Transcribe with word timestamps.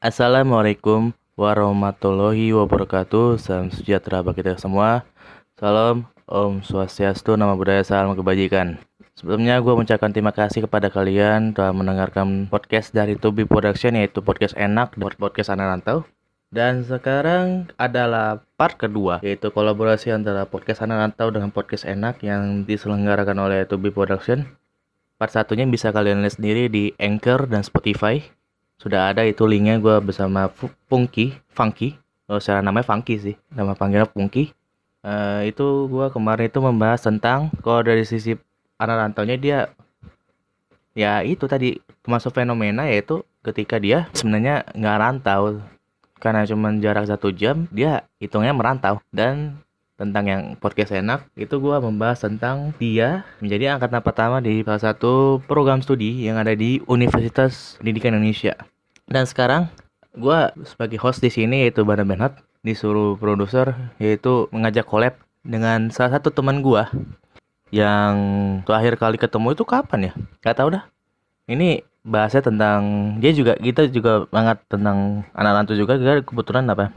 Assalamualaikum 0.00 1.12
warahmatullahi 1.36 2.56
wabarakatuh 2.56 3.36
Salam 3.36 3.68
sejahtera 3.68 4.24
bagi 4.24 4.40
kita 4.40 4.56
semua 4.56 5.04
Salam 5.60 6.08
Om 6.24 6.64
Swastiastu, 6.64 7.36
Nama 7.36 7.52
Budaya, 7.52 7.84
Salam 7.84 8.16
Kebajikan 8.16 8.80
Sebelumnya 9.12 9.60
gue 9.60 9.68
mengucapkan 9.76 10.08
terima 10.08 10.32
kasih 10.32 10.64
kepada 10.64 10.88
kalian 10.88 11.52
telah 11.52 11.76
mendengarkan 11.76 12.48
podcast 12.48 12.96
dari 12.96 13.12
Tubi 13.20 13.44
Production 13.44 13.92
yaitu 13.92 14.24
podcast 14.24 14.56
enak 14.56 14.96
dan 14.96 15.12
podcast 15.20 15.52
anak 15.52 15.68
rantau. 15.68 16.08
Dan 16.48 16.80
sekarang 16.80 17.68
adalah 17.76 18.40
part 18.56 18.80
kedua 18.80 19.20
yaitu 19.20 19.52
kolaborasi 19.52 20.16
antara 20.16 20.48
podcast 20.48 20.80
anak 20.80 21.12
rantau 21.12 21.28
dengan 21.28 21.52
podcast 21.52 21.84
enak 21.84 22.24
yang 22.24 22.64
diselenggarakan 22.64 23.36
oleh 23.36 23.68
Tubi 23.68 23.92
Production. 23.92 24.48
Part 25.20 25.36
satunya 25.36 25.68
bisa 25.68 25.92
kalian 25.92 26.24
lihat 26.24 26.40
sendiri 26.40 26.72
di 26.72 26.96
Anchor 26.96 27.52
dan 27.52 27.60
Spotify. 27.60 28.39
Sudah 28.80 29.12
ada 29.12 29.28
itu 29.28 29.44
linknya 29.44 29.76
gue 29.76 30.00
bersama 30.00 30.48
Funky, 30.88 31.36
Funky. 31.52 32.00
Oh, 32.24 32.40
secara 32.40 32.64
namanya 32.64 32.88
Funky 32.88 33.20
sih, 33.20 33.36
nama 33.52 33.76
panggilnya 33.76 34.08
Funky. 34.08 34.56
Uh, 35.04 35.44
itu 35.44 35.88
gue 35.88 36.06
kemarin 36.08 36.48
itu 36.48 36.60
membahas 36.60 37.04
tentang 37.04 37.52
kalau 37.60 37.84
dari 37.84 38.04
sisi 38.08 38.36
anak 38.80 38.96
rantaunya 38.96 39.36
dia 39.36 39.58
ya 40.92 41.24
itu 41.24 41.48
tadi 41.48 41.80
termasuk 42.04 42.36
fenomena 42.36 42.84
yaitu 42.84 43.24
ketika 43.40 43.80
dia 43.80 44.12
sebenarnya 44.12 44.68
nggak 44.76 44.98
rantau 45.00 45.64
karena 46.20 46.44
cuma 46.44 46.68
jarak 46.76 47.08
satu 47.08 47.32
jam 47.32 47.64
dia 47.72 48.04
hitungnya 48.20 48.52
merantau 48.52 49.00
dan 49.08 49.56
tentang 50.00 50.24
yang 50.24 50.42
podcast 50.56 50.96
enak 50.96 51.28
itu 51.36 51.60
gue 51.60 51.76
membahas 51.76 52.24
tentang 52.24 52.72
dia 52.80 53.28
menjadi 53.44 53.76
angkatan 53.76 54.00
pertama 54.00 54.40
di 54.40 54.64
salah 54.64 54.80
satu 54.80 55.44
program 55.44 55.84
studi 55.84 56.24
yang 56.24 56.40
ada 56.40 56.56
di 56.56 56.80
Universitas 56.88 57.76
Pendidikan 57.76 58.16
Indonesia 58.16 58.56
dan 59.12 59.28
sekarang 59.28 59.68
gue 60.16 60.38
sebagai 60.64 60.96
host 60.96 61.20
di 61.20 61.28
sini 61.28 61.68
yaitu 61.68 61.84
Bana 61.84 62.08
Benhat 62.08 62.40
disuruh 62.64 63.20
produser 63.20 63.76
yaitu 64.00 64.48
mengajak 64.48 64.88
collab 64.88 65.20
dengan 65.44 65.92
salah 65.92 66.16
satu 66.16 66.32
teman 66.32 66.64
gue 66.64 66.80
yang 67.70 68.14
terakhir 68.66 68.98
kali 68.98 69.16
ketemu 69.16 69.54
itu 69.54 69.62
kapan 69.62 70.10
ya? 70.10 70.12
Gak 70.42 70.58
tau 70.58 70.68
dah. 70.74 70.84
Ini 71.46 71.86
bahasnya 72.02 72.42
tentang 72.42 72.80
dia 73.22 73.30
juga 73.30 73.54
kita 73.60 73.86
juga 73.92 74.24
banget 74.32 74.58
tentang 74.66 75.22
anak 75.36 75.52
rantau 75.52 75.76
juga 75.76 76.00
kebetulan 76.24 76.64
apa 76.72 76.88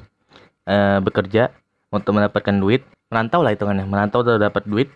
e, 0.64 1.03
bekerja 1.03 1.52
untuk 1.92 2.16
mendapatkan 2.16 2.55
duit 2.55 2.88
merantau 3.14 3.45
lah 3.45 3.53
hitungannya 3.53 3.86
merantau 3.86 4.25
udah 4.25 4.42
dapat 4.42 4.66
duit 4.66 4.89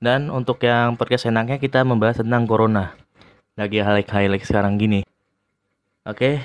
dan 0.00 0.32
untuk 0.32 0.56
yang 0.64 0.96
podcast 0.96 1.28
enaknya 1.28 1.60
kita 1.60 1.84
membahas 1.84 2.24
tentang 2.24 2.48
corona 2.48 2.96
lagi 3.60 3.84
highlight 3.84 4.08
highlight 4.08 4.48
sekarang 4.48 4.80
gini 4.80 5.04
oke 6.08 6.40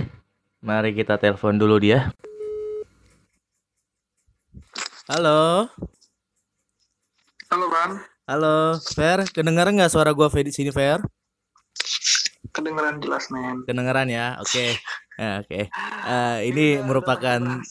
mari 0.59 0.92
kita 0.92 1.16
telepon 1.16 1.56
dulu 1.56 1.80
dia 1.80 2.12
halo 5.08 5.72
halo 7.48 7.67
bang 7.72 8.04
Halo, 8.26 8.82
Fer, 8.82 9.22
kedengaran 9.30 9.78
nggak 9.78 9.94
suara 9.94 10.10
gua 10.10 10.34
di 10.34 10.50
sini, 10.50 10.73
Fer? 10.73 10.98
Kedengaran 12.50 12.98
jelas, 12.98 13.30
men. 13.30 13.62
Kedengaran 13.70 14.10
ya, 14.10 14.42
oke, 14.42 14.50
okay. 14.50 14.70
ya, 15.14 15.45
oke. 15.45 15.45
Okay. 15.45 15.64
Uh, 15.70 16.42
eh, 16.42 16.50
ini 16.50 16.66
merupakan 16.82 17.62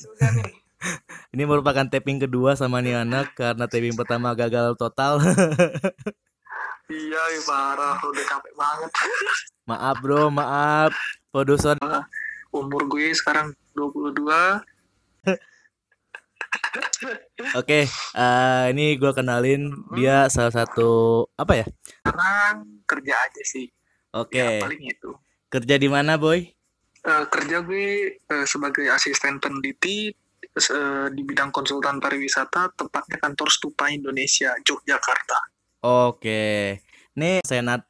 ini 1.34 1.42
merupakan 1.44 1.86
tapping 1.88 2.22
kedua 2.22 2.54
sama 2.54 2.80
nih 2.84 3.02
anak 3.04 3.32
karena 3.36 3.64
tapping 3.68 3.96
pertama 3.96 4.36
gagal 4.36 4.77
total. 4.77 5.20
iya, 6.92 7.22
parah, 7.46 7.96
udah 8.00 8.24
capek 8.24 8.52
banget. 8.54 8.90
maaf 9.70 9.96
bro, 10.00 10.28
maaf. 10.28 10.92
Produser. 11.34 11.74
umur 12.55 12.86
gue 12.86 13.11
sekarang 13.11 13.50
22 13.74 14.22
Oke, 17.55 17.83
okay, 17.83 17.84
uh, 18.14 18.70
eh, 18.70 18.74
ini 18.74 18.95
gue 18.95 19.11
kenalin 19.11 19.74
hmm. 19.74 19.95
dia 19.98 20.30
salah 20.30 20.55
satu 20.55 21.22
apa 21.34 21.62
ya? 21.62 21.66
Sekarang 22.02 22.83
kerja 22.86 23.14
aja 23.14 23.42
sih. 23.42 23.66
Oke. 24.14 24.39
Okay. 24.39 24.58
Ya, 24.58 24.62
paling 24.62 24.83
itu. 24.86 25.11
Kerja 25.51 25.74
di 25.78 25.89
mana, 25.90 26.14
boy? 26.14 26.46
Uh, 27.02 27.27
kerja 27.27 27.62
gue 27.62 28.18
uh, 28.30 28.46
sebagai 28.46 28.86
asisten 28.90 29.42
peneliti 29.42 30.14
di 31.10 31.22
bidang 31.26 31.50
konsultan 31.50 31.98
pariwisata, 31.98 32.70
tepatnya 32.78 33.18
kantor 33.18 33.48
Stupa 33.50 33.90
Indonesia, 33.90 34.54
Yogyakarta. 34.62 35.38
Oke. 35.82 36.78
Nih, 37.18 37.42
Senat. 37.42 37.82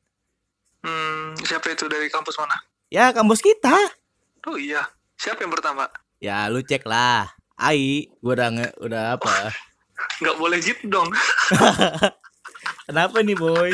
Hmm, 0.85 1.37
siapa 1.45 1.73
itu 1.73 1.89
dari 1.89 2.09
kampus 2.09 2.37
mana? 2.41 2.57
Ya, 2.89 3.13
kampus 3.13 3.41
kita. 3.41 3.73
Oh 4.49 4.57
iya. 4.57 4.85
Siapa 5.17 5.45
yang 5.45 5.53
pertama? 5.53 5.89
Ya, 6.21 6.49
lu 6.49 6.61
cek 6.61 6.85
lah. 6.85 7.33
Ai, 7.57 8.09
gue 8.09 8.33
udah 8.35 8.51
nge, 8.51 8.69
udah 8.83 9.03
apa? 9.17 9.53
Nggak 10.21 10.37
boleh 10.37 10.59
gitu 10.61 10.85
dong. 10.91 11.09
Kenapa 12.89 13.25
nih 13.25 13.37
boy? 13.39 13.73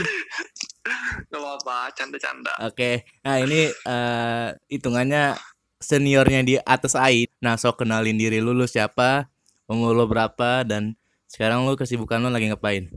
Gak 1.30 1.40
apa-apa, 1.40 1.90
canda-canda. 1.94 2.54
Oke, 2.62 2.74
okay. 2.74 2.94
nah 3.26 3.42
ini 3.42 3.66
uh, 3.86 4.54
hitungannya 4.70 5.34
seniornya 5.80 6.40
di 6.44 6.54
atas 6.62 6.92
Ai. 6.94 7.26
Nah, 7.40 7.56
sok 7.56 7.82
kenalin 7.82 8.20
diri 8.20 8.38
lu, 8.38 8.52
lu 8.52 8.68
siapa, 8.68 9.26
umur 9.66 9.96
lu 9.96 10.04
berapa, 10.06 10.62
dan 10.62 10.94
sekarang 11.26 11.64
lu 11.64 11.74
kesibukan 11.74 12.20
lu 12.20 12.28
lagi 12.28 12.52
ngapain? 12.52 12.92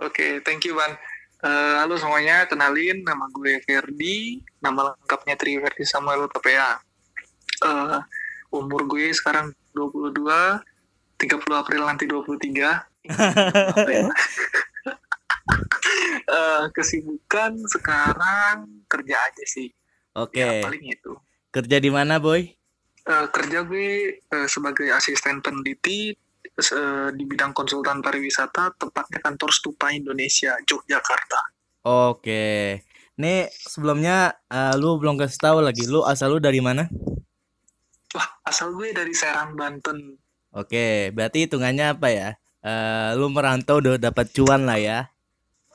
Oke, 0.00 0.10
okay, 0.10 0.32
thank 0.42 0.64
you 0.64 0.72
Ban. 0.72 0.96
Uh, 1.40 1.80
halo 1.80 1.96
semuanya, 1.96 2.44
kenalin 2.48 3.00
nama 3.00 3.28
gue 3.32 3.60
Ferdi, 3.64 4.44
nama 4.60 4.92
lengkapnya 4.92 5.36
Tri 5.40 5.56
Ferdi 5.56 5.84
Samuel 5.88 6.28
TPA. 6.28 6.80
Uh, 7.60 8.00
umur 8.50 8.84
gue 8.90 9.14
sekarang 9.14 9.54
22 9.72 10.26
30 11.20 11.60
April 11.60 11.82
nanti 11.86 12.08
23 12.08 12.80
uh, 16.26 16.64
kesibukan 16.76 17.52
sekarang 17.70 18.66
kerja 18.90 19.14
aja 19.14 19.44
sih 19.46 19.70
oke 20.18 20.34
okay. 20.34 20.42
ya, 20.42 20.66
paling 20.66 20.84
itu 20.90 21.12
kerja 21.50 21.76
di 21.82 21.90
mana 21.90 22.22
boy 22.22 22.46
uh, 23.06 23.26
kerja 23.30 23.66
gue 23.66 24.22
uh, 24.30 24.48
sebagai 24.48 24.90
asisten 24.94 25.42
peneliti 25.42 26.14
uh, 26.14 27.08
di 27.10 27.24
bidang 27.26 27.50
konsultan 27.50 28.00
pariwisata 28.00 28.78
tepatnya 28.78 29.18
kantor 29.22 29.50
Stupa 29.50 29.90
Indonesia 29.90 30.54
Yogyakarta 30.64 31.40
oke 31.86 32.46
nih 33.20 33.40
sebelumnya 33.52 34.32
uh, 34.48 34.74
lu 34.78 34.96
belum 34.96 35.18
kasih 35.18 35.40
tahu 35.42 35.58
lagi 35.60 35.84
lu 35.90 36.06
asal 36.06 36.32
lu 36.32 36.38
dari 36.40 36.62
mana 36.62 36.88
Wah, 38.10 38.26
asal 38.42 38.74
gue 38.74 38.90
dari 38.90 39.14
Serang, 39.14 39.54
Banten. 39.54 40.18
Oke, 40.50 41.14
berarti 41.14 41.46
hitungannya 41.46 41.94
apa 41.94 42.10
ya? 42.10 42.28
Uh, 42.58 43.14
lu 43.14 43.30
merantau 43.30 43.78
udah 43.78 44.02
dapat 44.02 44.26
cuan 44.34 44.66
lah 44.66 44.82
ya. 44.82 44.98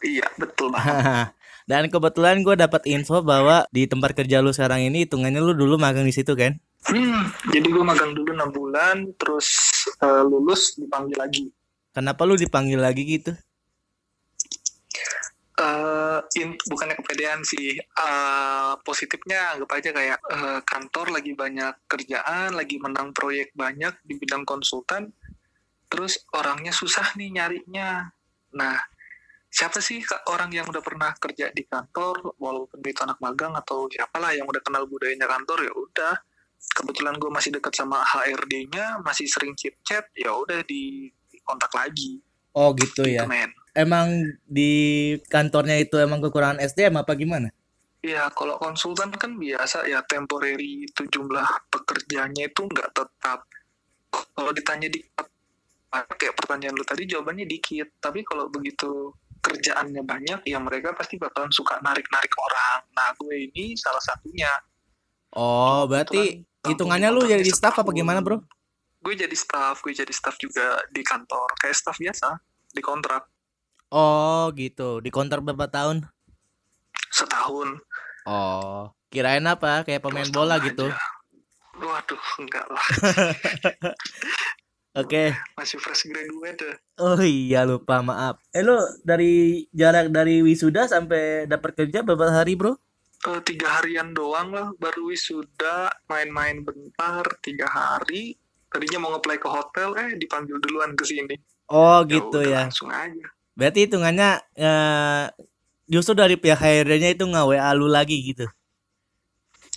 Iya, 0.03 0.27
betul 0.35 0.75
banget. 0.75 1.31
Dan 1.65 1.89
kebetulan 1.89 2.45
gue 2.45 2.53
dapat 2.53 2.85
info 2.85 3.25
bahwa 3.25 3.65
di 3.73 3.89
tempat 3.89 4.13
kerja 4.13 4.41
lu 4.41 4.53
sekarang 4.53 4.85
ini 4.85 5.09
hitungannya 5.09 5.41
lu 5.41 5.57
dulu 5.57 5.81
magang 5.81 6.05
di 6.05 6.13
situ 6.13 6.37
kan? 6.37 6.61
Hmm, 6.85 7.33
jadi 7.49 7.65
gue 7.65 7.81
magang 7.81 8.13
dulu 8.13 8.29
enam 8.37 8.53
bulan, 8.53 9.09
terus 9.17 9.49
uh, 10.05 10.21
lulus 10.21 10.77
dipanggil 10.77 11.17
lagi. 11.17 11.49
Kenapa 11.89 12.21
lu 12.29 12.37
dipanggil 12.37 12.77
lagi 12.77 13.01
gitu? 13.01 13.33
uh, 15.59 16.19
in, 16.35 16.55
bukannya 16.67 16.95
kepedean 16.99 17.41
sih 17.43 17.79
uh, 17.79 18.75
positifnya 18.83 19.55
anggap 19.55 19.69
aja 19.79 19.89
kayak 19.95 20.19
uh, 20.27 20.59
kantor 20.63 21.15
lagi 21.15 21.31
banyak 21.35 21.73
kerjaan 21.87 22.55
lagi 22.55 22.77
menang 22.79 23.15
proyek 23.15 23.55
banyak 23.55 23.95
di 24.03 24.19
bidang 24.19 24.43
konsultan 24.43 25.11
terus 25.87 26.19
orangnya 26.35 26.75
susah 26.75 27.15
nih 27.15 27.31
nyarinya 27.31 28.11
nah 28.55 28.79
siapa 29.55 29.79
sih 29.79 30.03
orang 30.27 30.51
yang 30.51 30.67
udah 30.67 30.83
pernah 30.83 31.15
kerja 31.15 31.47
di 31.55 31.63
kantor 31.63 32.35
walaupun 32.35 32.83
itu 32.83 32.99
anak 33.07 33.23
magang 33.23 33.55
atau 33.55 33.87
siapalah 33.87 34.35
yang 34.35 34.43
udah 34.43 34.59
kenal 34.59 34.83
budayanya 34.83 35.31
kantor 35.31 35.63
ya 35.63 35.71
udah 35.71 36.13
kebetulan 36.75 37.15
gue 37.15 37.31
masih 37.31 37.55
dekat 37.55 37.71
sama 37.71 38.03
HRD-nya 38.03 38.99
masih 38.99 39.31
sering 39.31 39.55
chit 39.55 39.79
chat 39.87 40.03
ya 40.11 40.35
udah 40.35 40.59
di 40.67 41.07
kontak 41.47 41.71
lagi 41.71 42.19
oh 42.51 42.75
gitu, 42.75 43.07
gitu 43.07 43.15
ya 43.15 43.23
men 43.23 43.55
emang 43.75 44.23
di 44.47 44.71
kantornya 45.27 45.75
itu 45.77 45.99
emang 45.99 46.23
kekurangan 46.23 46.63
SDM 46.63 47.03
apa 47.03 47.13
gimana? 47.13 47.51
Ya 48.01 48.31
kalau 48.31 48.55
konsultan 48.55 49.11
kan 49.11 49.35
biasa 49.35 49.85
ya 49.91 49.99
temporary 50.07 50.87
itu 50.87 51.03
jumlah 51.11 51.45
pekerjaannya 51.69 52.49
itu 52.49 52.61
nggak 52.63 52.89
tetap. 52.95 53.43
Kalau 54.09 54.51
ditanya 54.55 54.87
di 54.87 55.03
kayak 55.91 56.35
pertanyaan 56.39 56.75
lu 56.79 56.87
tadi 56.87 57.03
jawabannya 57.03 57.45
dikit. 57.45 57.99
Tapi 57.99 58.23
kalau 58.23 58.47
begitu 58.47 59.11
kerjaannya 59.45 60.01
banyak 60.01 60.39
ya 60.49 60.57
mereka 60.57 60.97
pasti 60.97 61.21
bakalan 61.21 61.53
suka 61.53 61.77
narik-narik 61.85 62.33
orang. 62.33 62.81
Nah 62.97 63.13
gue 63.21 63.53
ini 63.53 63.77
salah 63.77 64.01
satunya. 64.01 64.49
Oh 65.37 65.85
berarti 65.85 66.41
hitungannya 66.65 67.13
lu 67.13 67.29
jadi 67.29 67.45
staff 67.53 67.77
apa 67.77 67.93
gimana 67.93 68.25
bro? 68.25 68.41
Gue 69.05 69.13
jadi 69.13 69.37
staff, 69.37 69.85
gue 69.85 69.93
jadi 69.93 70.09
staff 70.09 70.41
juga 70.41 70.81
di 70.89 71.05
kantor 71.05 71.53
kayak 71.61 71.77
staff 71.77 72.01
biasa 72.01 72.41
di 72.73 72.81
kontrak. 72.81 73.29
Oh 73.93 74.49
gitu. 74.57 74.97
Di 74.97 75.13
kontrak 75.13 75.45
berapa 75.45 75.69
tahun? 75.69 76.09
Setahun. 77.13 77.77
Oh, 78.25 78.89
kirain 79.13 79.45
apa? 79.45 79.85
Kayak 79.85 80.09
pemain 80.09 80.25
bola 80.33 80.57
gitu. 80.57 80.89
Waduh, 81.77 82.23
enggak 82.41 82.65
lah. 82.65 82.85
Oke. 84.95 85.35
Masih 85.59 85.75
fresh 85.75 86.07
graduate 86.07 86.63
ya. 86.63 86.75
Oh 87.03 87.19
iya 87.19 87.67
lupa 87.67 87.99
maaf. 87.99 88.39
Eh 88.55 88.63
lo 88.63 88.79
dari 89.03 89.67
jarak 89.75 90.07
dari 90.07 90.39
wisuda 90.39 90.87
sampai 90.87 91.43
dapat 91.51 91.75
kerja 91.75 91.99
berapa 91.99 92.31
hari 92.31 92.55
bro? 92.55 92.79
Eh, 93.25 93.41
tiga 93.41 93.81
harian 93.81 94.13
doang 94.13 94.53
lah 94.53 94.69
baru 94.77 95.09
wisuda 95.09 95.89
main-main 96.05 96.61
bentar 96.61 97.25
tiga 97.41 97.65
hari 97.65 98.37
tadinya 98.69 99.01
mau 99.01 99.17
ngeplay 99.17 99.41
ke 99.41 99.49
hotel 99.49 99.97
eh 99.97 100.13
dipanggil 100.13 100.61
duluan 100.61 100.93
ke 100.93 101.01
sini 101.09 101.33
Oh 101.73 102.05
Ya 102.05 102.21
gitu 102.21 102.37
udah, 102.37 102.45
ya. 102.45 102.61
langsung 102.69 102.93
aja 102.93 103.25
Berarti 103.57 103.89
hitungannya 103.89 104.29
eh, 104.53 105.25
justru 105.89 106.13
dari 106.13 106.37
pihak 106.37 106.59
HRD-nya 106.59 107.17
itu 107.17 107.23
nggak 107.25 107.45
WA 107.49 107.71
lu 107.73 107.89
lagi 107.89 108.19
gitu. 108.21 108.45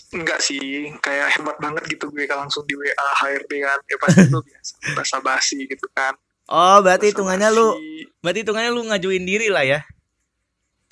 Enggak 0.09 0.41
sih 0.41 0.89
kayak 1.05 1.37
hebat 1.37 1.57
banget 1.61 1.85
gitu 1.93 2.09
gue 2.09 2.25
kalau 2.25 2.49
langsung 2.49 2.65
di 2.65 2.75
WA 2.75 3.07
HRD 3.25 3.53
kan. 3.61 3.79
Ya 3.85 3.97
pasti 4.01 4.21
itu 4.25 4.41
biasa 4.41 4.73
basa 4.97 5.17
basi 5.21 5.59
gitu 5.69 5.87
kan. 5.93 6.17
Oh 6.49 6.81
berarti 6.81 7.13
hitungannya 7.13 7.49
lu 7.53 7.77
berarti 8.25 8.41
hitungannya 8.45 8.73
lu 8.73 8.83
ngajuin 8.89 9.25
diri 9.25 9.49
lah 9.53 9.65
ya. 9.65 9.81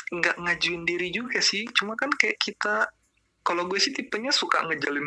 nggak 0.06 0.38
ngajuin 0.38 0.86
diri 0.86 1.10
juga 1.10 1.42
sih 1.42 1.66
cuma 1.74 1.98
kan 1.98 2.06
kayak 2.14 2.38
kita 2.38 2.86
kalau 3.42 3.66
gue 3.66 3.74
sih 3.74 3.90
tipenya 3.90 4.30
suka 4.30 4.62
ngejalin 4.62 5.02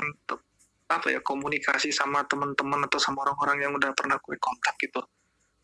apa 0.89 1.07
ya 1.07 1.23
komunikasi 1.23 1.93
sama 1.93 2.25
teman-teman 2.27 2.83
atau 2.83 2.99
sama 2.99 3.23
orang-orang 3.23 3.63
yang 3.63 3.71
udah 3.77 3.93
pernah 3.93 4.17
gue 4.19 4.35
kontak 4.41 4.73
gitu. 4.81 4.99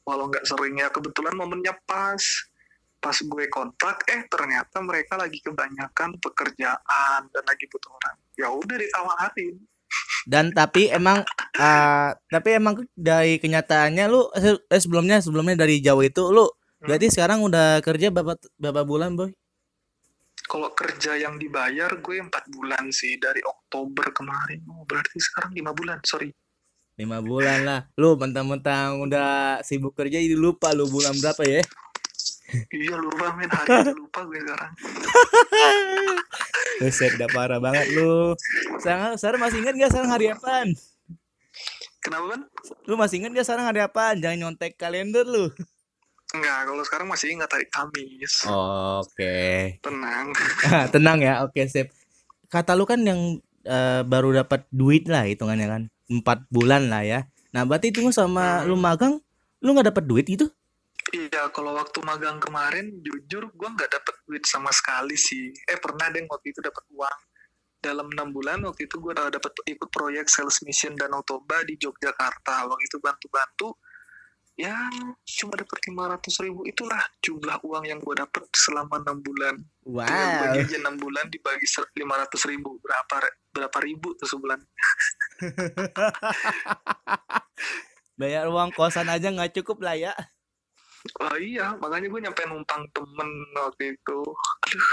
Walau 0.05 0.29
nggak 0.29 0.45
sering 0.45 0.77
ya 0.77 0.87
kebetulan 0.93 1.33
momennya 1.33 1.73
pas 1.89 2.21
pas 3.05 3.13
gue 3.21 3.45
kontak 3.53 4.01
eh 4.09 4.25
ternyata 4.25 4.81
mereka 4.81 5.13
lagi 5.13 5.37
kebanyakan 5.37 6.17
pekerjaan 6.17 7.21
dan 7.29 7.43
lagi 7.45 7.69
butuh 7.69 7.93
orang 7.93 8.17
ya 8.33 8.49
udah 8.49 8.77
ditawarin 8.81 9.61
Dan 10.25 10.49
tapi 10.49 10.89
emang 10.89 11.21
eh, 11.53 12.09
tapi 12.33 12.49
emang 12.57 12.81
dari 12.97 13.37
kenyataannya 13.37 14.09
lu 14.09 14.25
eh, 14.33 14.57
eh, 14.57 14.81
sebelumnya 14.81 15.21
sebelumnya 15.21 15.53
dari 15.53 15.85
jauh 15.85 16.01
itu 16.01 16.33
lu 16.33 16.49
berarti 16.81 17.13
sekarang 17.13 17.45
udah 17.45 17.77
kerja 17.85 18.09
berapa 18.09 18.33
berapa 18.57 18.81
bulan 18.81 19.13
boy? 19.13 19.29
kalau 20.49 20.73
kerja 20.73 21.13
yang 21.13 21.37
dibayar 21.37 21.93
gue 22.01 22.17
empat 22.17 22.49
bulan 22.49 22.89
sih 22.89 23.21
dari 23.21 23.45
Oktober 23.45 24.09
kemarin 24.17 24.65
oh 24.73 24.81
berarti 24.89 25.21
sekarang 25.21 25.53
lima 25.53 25.77
bulan 25.77 26.01
sorry 26.01 26.33
lima 26.95 27.19
bulan 27.19 27.67
lah. 27.67 27.81
Lu 27.99 28.15
mentang-mentang 28.15 29.03
udah 29.03 29.59
sibuk 29.67 29.91
kerja 29.99 30.15
jadi 30.15 30.31
lupa 30.31 30.71
lu 30.71 30.87
bulan 30.87 31.11
berapa 31.19 31.43
ya? 31.43 31.59
Iya 32.69 32.95
lupa 32.97 33.33
men 33.33 33.49
hari 33.49 33.93
lupa 33.93 34.19
gue 34.29 34.39
sekarang 34.41 34.71
Buset, 36.75 37.15
udah 37.15 37.29
parah 37.31 37.59
banget 37.63 37.87
lu. 37.95 38.35
Sekarang, 38.83 39.15
sekarang 39.15 39.39
masih 39.47 39.57
ingat 39.63 39.73
gak 39.79 39.91
sekarang 39.95 40.11
hari 40.11 40.27
apaan? 40.27 40.69
kenapa 42.03 42.37
kan 42.37 42.41
Lu 42.85 42.93
masih 42.99 43.23
ingat 43.23 43.31
gak 43.31 43.47
sekarang 43.47 43.65
hari 43.71 43.79
apaan? 43.81 44.19
Jangan 44.19 44.37
nyontek 44.43 44.75
kalender 44.75 45.23
lu. 45.23 45.47
Enggak, 46.35 46.59
kalau 46.67 46.83
sekarang 46.83 47.07
masih 47.07 47.27
ingat 47.31 47.47
hari 47.47 47.67
Kamis. 47.71 48.43
Oke. 48.99 49.37
Tenang. 49.79 50.35
Tenang 50.93 51.17
ya. 51.23 51.47
Oke, 51.47 51.63
sip. 51.71 51.95
Kata 52.51 52.75
lu 52.75 52.83
kan 52.83 52.99
yang 53.07 53.39
eh, 53.63 54.01
baru 54.03 54.43
dapat 54.43 54.67
duit 54.67 55.07
lah 55.07 55.23
hitungannya 55.23 55.67
kan. 55.71 55.81
Empat 56.11 56.43
bulan 56.51 56.91
lah 56.91 57.07
ya. 57.07 57.19
Nah, 57.55 57.63
berarti 57.63 57.95
itu 57.95 58.03
sama 58.11 58.67
lu 58.67 58.75
magang, 58.75 59.15
lu 59.63 59.71
nggak 59.71 59.95
dapat 59.95 60.03
duit 60.03 60.27
gitu? 60.27 60.51
Iya, 61.13 61.53
kalau 61.53 61.77
waktu 61.77 62.01
magang 62.01 62.41
kemarin, 62.41 62.89
jujur 63.05 63.53
gue 63.53 63.69
nggak 63.69 63.91
dapet 63.93 64.15
duit 64.25 64.41
sama 64.49 64.73
sekali 64.73 65.13
sih. 65.13 65.53
Eh, 65.69 65.77
pernah 65.77 66.09
deh 66.09 66.25
waktu 66.25 66.49
itu 66.49 66.65
dapat 66.65 66.81
uang. 66.89 67.19
Dalam 67.77 68.09
enam 68.09 68.33
bulan 68.33 68.65
waktu 68.65 68.89
itu 68.89 68.97
gue 68.97 69.13
udah 69.13 69.29
dapat 69.29 69.53
ikut 69.69 69.89
proyek 69.93 70.25
sales 70.25 70.57
mission 70.65 70.97
dan 70.97 71.13
Toba 71.21 71.61
di 71.61 71.77
Yogyakarta. 71.77 72.65
Waktu 72.65 72.83
itu 72.89 72.97
bantu-bantu. 72.97 73.77
Ya, 74.55 74.73
cuma 75.27 75.51
dapat 75.53 75.77
500 75.85 76.41
ribu. 76.41 76.65
Itulah 76.65 77.03
jumlah 77.21 77.61
uang 77.61 77.85
yang 77.85 77.99
gue 78.01 78.15
dapet 78.17 78.41
selama 78.55 78.97
enam 79.03 79.21
bulan. 79.21 79.55
Wow. 79.85 80.09
bagi 80.09 80.65
aja 80.65 80.81
enam 80.81 80.97
bulan 80.97 81.29
dibagi 81.29 81.69
500 81.69 82.49
ribu. 82.49 82.81
Berapa, 82.81 83.29
berapa 83.53 83.77
ribu 83.85 84.17
tuh 84.17 84.25
sebulan? 84.25 84.57
Bayar 88.19 88.47
uang 88.47 88.71
kosan 88.73 89.11
aja 89.11 89.29
nggak 89.29 89.53
cukup 89.61 89.83
lah 89.83 89.99
ya. 89.99 90.15
Oh 91.21 91.37
iya, 91.37 91.77
makanya 91.77 92.09
gue 92.09 92.21
nyampe 92.21 92.41
numpang 92.49 92.81
temen 92.89 93.29
waktu 93.53 93.93
itu. 93.93 94.19
Aduh, 94.65 94.89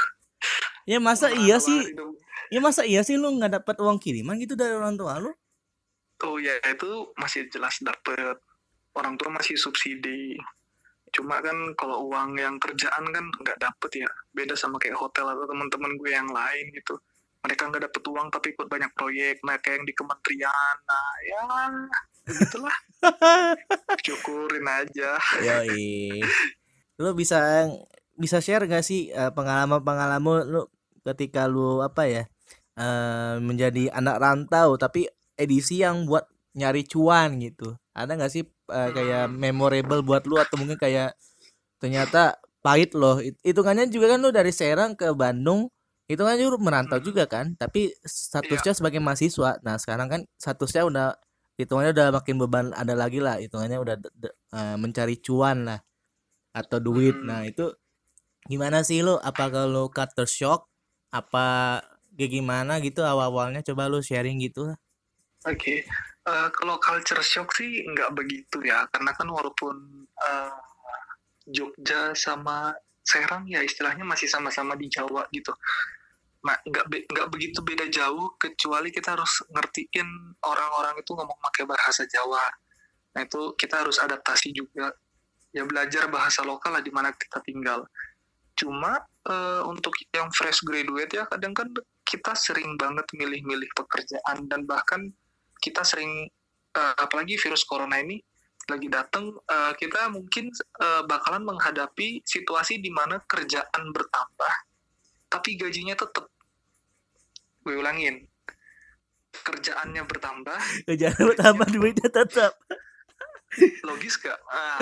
Ya 0.85 0.99
masa 0.99 1.31
parah 1.31 1.39
iya 1.41 1.57
sih? 1.63 1.79
hidup. 1.95 2.13
Ya 2.53 2.61
masa 2.61 2.83
iya 2.85 3.01
sih 3.07 3.15
lu 3.17 3.31
nggak 3.39 3.63
dapat 3.63 3.77
uang 3.81 3.97
kiriman 4.03 4.37
gitu 4.37 4.59
dari 4.59 4.75
orang 4.75 4.99
tua 4.99 5.17
lu? 5.23 5.33
Oh 6.23 6.37
ya, 6.39 6.55
itu 6.69 7.11
masih 7.17 7.49
jelas 7.51 7.79
dapet. 7.83 8.37
Orang 8.93 9.17
tua 9.17 9.33
masih 9.33 9.57
subsidi. 9.57 10.37
Cuma 11.13 11.41
kan 11.41 11.55
kalau 11.77 12.09
uang 12.09 12.37
yang 12.37 12.57
kerjaan 12.61 13.05
kan 13.09 13.25
nggak 13.41 13.59
dapet 13.59 14.05
ya. 14.05 14.11
Beda 14.37 14.53
sama 14.59 14.77
kayak 14.77 14.99
hotel 14.99 15.29
atau 15.29 15.49
teman-teman 15.49 15.97
gue 15.97 16.11
yang 16.13 16.29
lain 16.29 16.67
gitu. 16.77 16.95
Mereka 17.43 17.73
nggak 17.73 17.85
dapet 17.91 18.03
uang 18.07 18.29
tapi 18.31 18.47
ikut 18.55 18.69
banyak 18.69 18.91
proyek. 18.95 19.41
Mereka 19.43 19.69
yang 19.81 19.85
di 19.89 19.95
kementerian. 19.97 20.77
Nah 20.87 21.13
ya, 21.27 21.43
begitulah. 22.27 22.77
Syukurin 24.07 24.67
aja. 24.67 25.19
Yoi. 25.43 26.23
Lu 27.01 27.11
bisa 27.17 27.67
bisa 28.15 28.39
share 28.39 28.69
gak 28.69 28.85
sih 28.85 29.11
eh, 29.11 29.31
pengalaman-pengalaman 29.33 30.47
lu 30.47 30.63
ketika 31.03 31.51
lu 31.51 31.83
apa 31.83 32.07
ya 32.07 32.23
eh, 32.79 33.35
menjadi 33.43 33.91
anak 33.91 34.17
rantau 34.23 34.79
tapi 34.79 35.09
edisi 35.35 35.83
yang 35.83 36.07
buat 36.07 36.29
nyari 36.55 36.85
cuan 36.87 37.41
gitu. 37.41 37.75
Ada 37.97 38.15
gak 38.21 38.33
sih 38.33 38.45
eh, 38.47 38.91
kayak 38.95 39.33
memorable 39.33 40.05
buat 40.05 40.23
lu 40.29 40.39
atau 40.39 40.55
mungkin 40.61 40.79
kayak 40.79 41.17
ternyata 41.83 42.39
pahit 42.63 42.95
loh. 42.95 43.19
It- 43.19 43.41
Hitungannya 43.43 43.91
juga 43.91 44.15
kan 44.15 44.23
lu 44.23 44.31
dari 44.31 44.55
Serang 44.55 44.95
ke 44.95 45.11
Bandung 45.17 45.67
itu 46.11 46.21
kan 46.23 46.37
merantau 46.61 46.99
Hmm. 47.01 47.07
juga 47.09 47.25
kan, 47.25 47.57
tapi 47.57 47.89
statusnya 48.05 48.77
sebagai 48.77 49.01
mahasiswa. 49.01 49.57
Nah, 49.65 49.81
sekarang 49.81 50.13
kan 50.13 50.21
statusnya 50.37 50.85
udah 50.85 51.09
hitungannya 51.63 51.93
udah 51.95 52.09
makin 52.13 52.37
beban 52.43 52.67
ada 52.75 52.95
lagi 52.99 53.19
lah 53.23 53.39
hitungannya 53.39 53.79
udah 53.79 53.97
de- 53.99 54.15
de- 54.19 54.37
eh, 54.55 54.77
mencari 54.77 55.17
cuan 55.23 55.59
lah 55.69 55.81
atau 56.53 56.79
duit. 56.83 57.17
Hmm. 57.17 57.27
nah 57.31 57.43
itu 57.47 57.73
gimana 58.51 58.83
sih 58.83 59.01
lo 59.01 59.17
apa 59.23 59.49
kalau 59.49 59.89
culture 59.89 60.29
shock? 60.29 60.69
Apa 61.13 61.79
kayak 62.17 62.31
gimana 62.41 62.81
gitu 62.81 63.05
awal-awalnya? 63.05 63.61
Coba 63.65 63.89
lu 63.89 64.01
sharing 64.01 64.41
gitu 64.41 64.73
Oke, 65.43 65.83
Eh, 66.23 66.49
kalau 66.55 66.79
culture 66.79 67.19
shock 67.19 67.51
sih 67.59 67.83
nggak 67.83 68.15
begitu 68.15 68.63
ya, 68.63 68.87
karena 68.95 69.11
kan 69.11 69.27
walaupun 69.27 69.75
eh, 70.23 70.55
Jogja 71.51 72.15
sama 72.15 72.71
Serang 73.03 73.51
ya 73.51 73.59
istilahnya 73.59 74.07
masih 74.07 74.31
sama-sama 74.31 74.79
di 74.79 74.87
Jawa 74.87 75.27
gitu, 75.35 75.51
nggak 76.43 76.87
be- 76.91 77.07
nggak 77.07 77.29
begitu 77.31 77.63
beda 77.63 77.87
jauh, 77.87 78.35
kecuali 78.35 78.91
kita 78.91 79.15
harus 79.15 79.47
ngertiin 79.47 80.09
orang-orang 80.43 80.99
itu 80.99 81.15
ngomong 81.15 81.39
pakai 81.39 81.65
bahasa 81.71 82.03
Jawa. 82.11 82.43
Nah 83.15 83.21
itu 83.23 83.55
kita 83.55 83.87
harus 83.87 84.03
adaptasi 84.03 84.51
juga, 84.51 84.91
ya 85.55 85.63
belajar 85.63 86.11
bahasa 86.11 86.43
lokal 86.43 86.75
lah 86.75 86.83
di 86.83 86.91
mana 86.91 87.15
kita 87.15 87.39
tinggal. 87.47 87.87
Cuma 88.59 88.99
eh, 89.31 89.63
untuk 89.71 89.95
yang 90.11 90.29
fresh 90.35 90.67
graduate 90.67 91.15
ya 91.15 91.25
kadang 91.31 91.55
kan 91.55 91.71
kita 92.03 92.35
sering 92.35 92.75
banget 92.75 93.07
milih-milih 93.15 93.71
pekerjaan 93.79 94.51
dan 94.51 94.67
bahkan 94.67 95.15
kita 95.63 95.87
sering 95.87 96.27
eh, 96.75 96.95
apalagi 96.99 97.39
virus 97.39 97.63
corona 97.63 98.03
ini 98.03 98.19
lagi 98.67 98.91
datang 98.91 99.31
eh, 99.31 99.73
kita 99.79 100.11
mungkin 100.11 100.51
eh, 100.59 101.03
bakalan 101.07 101.47
menghadapi 101.47 102.27
situasi 102.27 102.83
di 102.83 102.91
mana 102.91 103.23
kerjaan 103.31 103.95
bertambah 103.95 104.72
tapi 105.33 105.57
gajinya 105.57 105.97
tetap 105.97 106.29
gue 107.65 107.75
ulangin. 107.81 108.29
Kerjaannya 109.33 110.05
bertambah. 110.05 110.61
Jangan 111.01 111.33
tambah 111.41 111.69
duitnya 111.73 112.13
tetap 112.13 112.53
logis 113.89 114.21
gak? 114.21 114.37
Ah. 114.53 114.77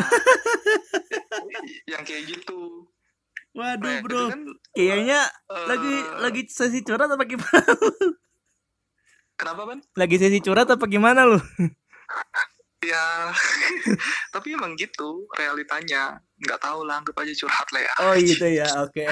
yang 1.90 2.02
kayak 2.02 2.26
gitu. 2.34 2.90
Waduh 3.54 3.82
Nah, 3.82 3.98
bro. 4.02 4.30
kan, 4.30 4.42
kayaknya 4.74 5.26
eh, 5.26 5.66
lagi 5.66 5.94
lagi 6.22 6.42
sesi 6.50 6.86
curhat 6.86 7.10
apa 7.10 7.26
gimana? 7.26 7.62
Kenapa 9.34 9.62
ban? 9.66 9.78
Lagi 9.98 10.16
sesi 10.18 10.38
curhat 10.38 10.70
apa 10.70 10.86
gimana 10.86 11.26
lu? 11.26 11.38
Ya 12.86 13.34
tapi 14.30 14.54
emang 14.54 14.78
gitu 14.78 15.26
realitanya 15.34 16.22
nggak 16.38 16.62
tahu 16.62 16.86
lah 16.86 17.02
anggap 17.02 17.18
aja 17.18 17.34
curhat 17.34 17.68
lah 17.74 17.82
ya. 17.82 17.92
Oh 18.06 18.14
gitu 18.18 18.46
ya. 18.46 18.70
Oke 18.86 19.06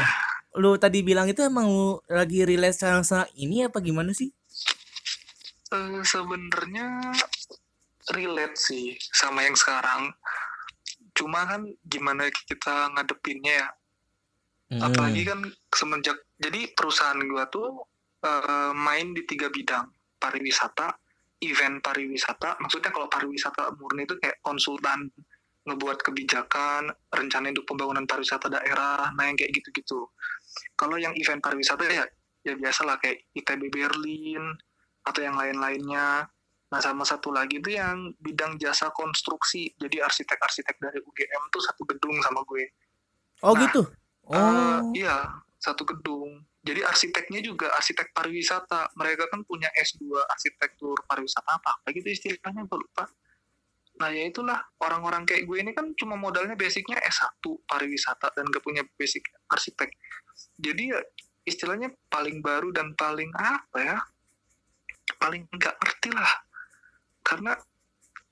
lu 0.58 0.74
tadi 0.76 1.06
bilang 1.06 1.30
itu 1.30 1.40
emang 1.46 1.70
lu 1.70 2.02
lagi 2.10 2.42
relate 2.42 2.74
sama, 2.74 3.06
sama 3.06 3.24
ini 3.38 3.64
apa 3.64 3.78
gimana 3.78 4.10
sih 4.10 4.34
Eh, 5.68 6.00
sebenarnya 6.00 7.12
relate 8.16 8.56
sih 8.56 8.96
sama 9.12 9.44
yang 9.44 9.52
sekarang. 9.52 10.08
Cuma 11.12 11.44
kan 11.44 11.68
gimana 11.84 12.32
kita 12.48 12.88
ngadepinnya 12.96 13.54
ya. 13.64 13.68
Hmm. 14.72 14.88
Apalagi 14.88 15.28
kan 15.28 15.44
semenjak 15.68 16.16
jadi 16.40 16.72
perusahaan 16.72 17.20
gua 17.28 17.44
tuh 17.52 17.84
eh, 18.24 18.72
main 18.72 19.12
di 19.12 19.28
tiga 19.28 19.52
bidang 19.52 19.92
pariwisata, 20.16 20.88
event 21.44 21.84
pariwisata 21.84 22.58
maksudnya 22.58 22.90
kalau 22.90 23.06
pariwisata 23.06 23.70
murni 23.78 24.02
itu 24.08 24.18
kayak 24.18 24.42
konsultan 24.42 25.06
ngebuat 25.68 26.00
kebijakan 26.02 26.90
rencana 27.12 27.54
untuk 27.54 27.68
pembangunan 27.68 28.08
pariwisata 28.08 28.50
daerah 28.50 29.14
nah 29.14 29.24
yang 29.28 29.38
kayak 29.38 29.54
gitu-gitu 29.54 30.10
kalau 30.74 30.96
yang 30.98 31.14
event 31.16 31.42
pariwisata 31.42 31.84
ya 31.88 32.04
ya 32.46 32.54
biasa 32.54 32.86
lah 32.86 32.96
kayak 33.02 33.28
ITB 33.34 33.68
Berlin 33.68 34.56
atau 35.04 35.20
yang 35.20 35.36
lain-lainnya 35.36 36.26
nah 36.68 36.80
sama 36.84 37.00
satu 37.00 37.32
lagi 37.32 37.64
itu 37.64 37.72
yang 37.80 38.12
bidang 38.20 38.60
jasa 38.60 38.92
konstruksi 38.92 39.72
jadi 39.80 40.04
arsitek-arsitek 40.04 40.76
dari 40.76 41.00
UGM 41.00 41.42
tuh 41.48 41.64
satu 41.64 41.88
gedung 41.88 42.20
sama 42.20 42.44
gue 42.44 42.68
Oh 43.42 43.54
Nah, 43.54 43.62
gitu. 43.66 43.82
Oh. 44.28 44.34
Eh, 44.34 44.78
iya, 44.98 45.30
satu 45.62 45.86
gedung. 45.86 46.42
Jadi 46.66 46.82
arsiteknya 46.82 47.40
juga 47.40 47.70
arsitek 47.78 48.10
pariwisata. 48.10 48.92
Mereka 48.98 49.30
kan 49.30 49.46
punya 49.46 49.70
S2 49.78 50.10
arsitektur 50.26 50.98
pariwisata 51.06 51.54
apa? 51.54 51.80
Apa 51.80 51.94
gitu 51.94 52.10
istilahnya, 52.10 52.66
gue 52.66 52.78
lupa. 52.78 53.06
Nah 53.98 54.10
ya 54.14 54.30
itulah, 54.30 54.58
orang-orang 54.82 55.26
kayak 55.26 55.46
gue 55.46 55.58
ini 55.58 55.74
kan 55.74 55.90
cuma 55.98 56.14
modalnya 56.14 56.54
basicnya 56.54 56.98
S1 57.02 57.42
pariwisata 57.66 58.30
dan 58.30 58.46
gak 58.46 58.62
punya 58.62 58.82
basic 58.94 59.26
arsitek. 59.50 59.90
Jadi 60.58 60.90
ya 60.90 61.00
istilahnya 61.46 61.94
paling 62.10 62.42
baru 62.42 62.74
dan 62.74 62.92
paling 62.92 63.30
apa 63.38 63.78
ya, 63.78 63.96
paling 65.16 65.46
nggak 65.48 65.76
ngerti 65.78 66.10
lah. 66.12 66.32
Karena 67.22 67.54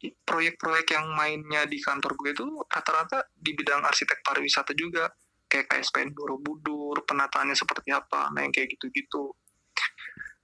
proyek-proyek 0.04 0.92
yang 0.92 1.06
mainnya 1.16 1.64
di 1.64 1.80
kantor 1.80 2.12
gue 2.20 2.30
itu 2.36 2.46
rata-rata 2.68 3.24
di 3.32 3.56
bidang 3.56 3.80
arsitek 3.82 4.20
pariwisata 4.20 4.76
juga 4.76 5.08
kayak 5.48 5.72
KSPN 5.72 6.12
Borobudur 6.12 7.00
penataannya 7.06 7.56
seperti 7.56 7.94
apa 7.94 8.28
nah 8.34 8.44
yang 8.44 8.52
kayak 8.52 8.76
gitu-gitu 8.76 9.32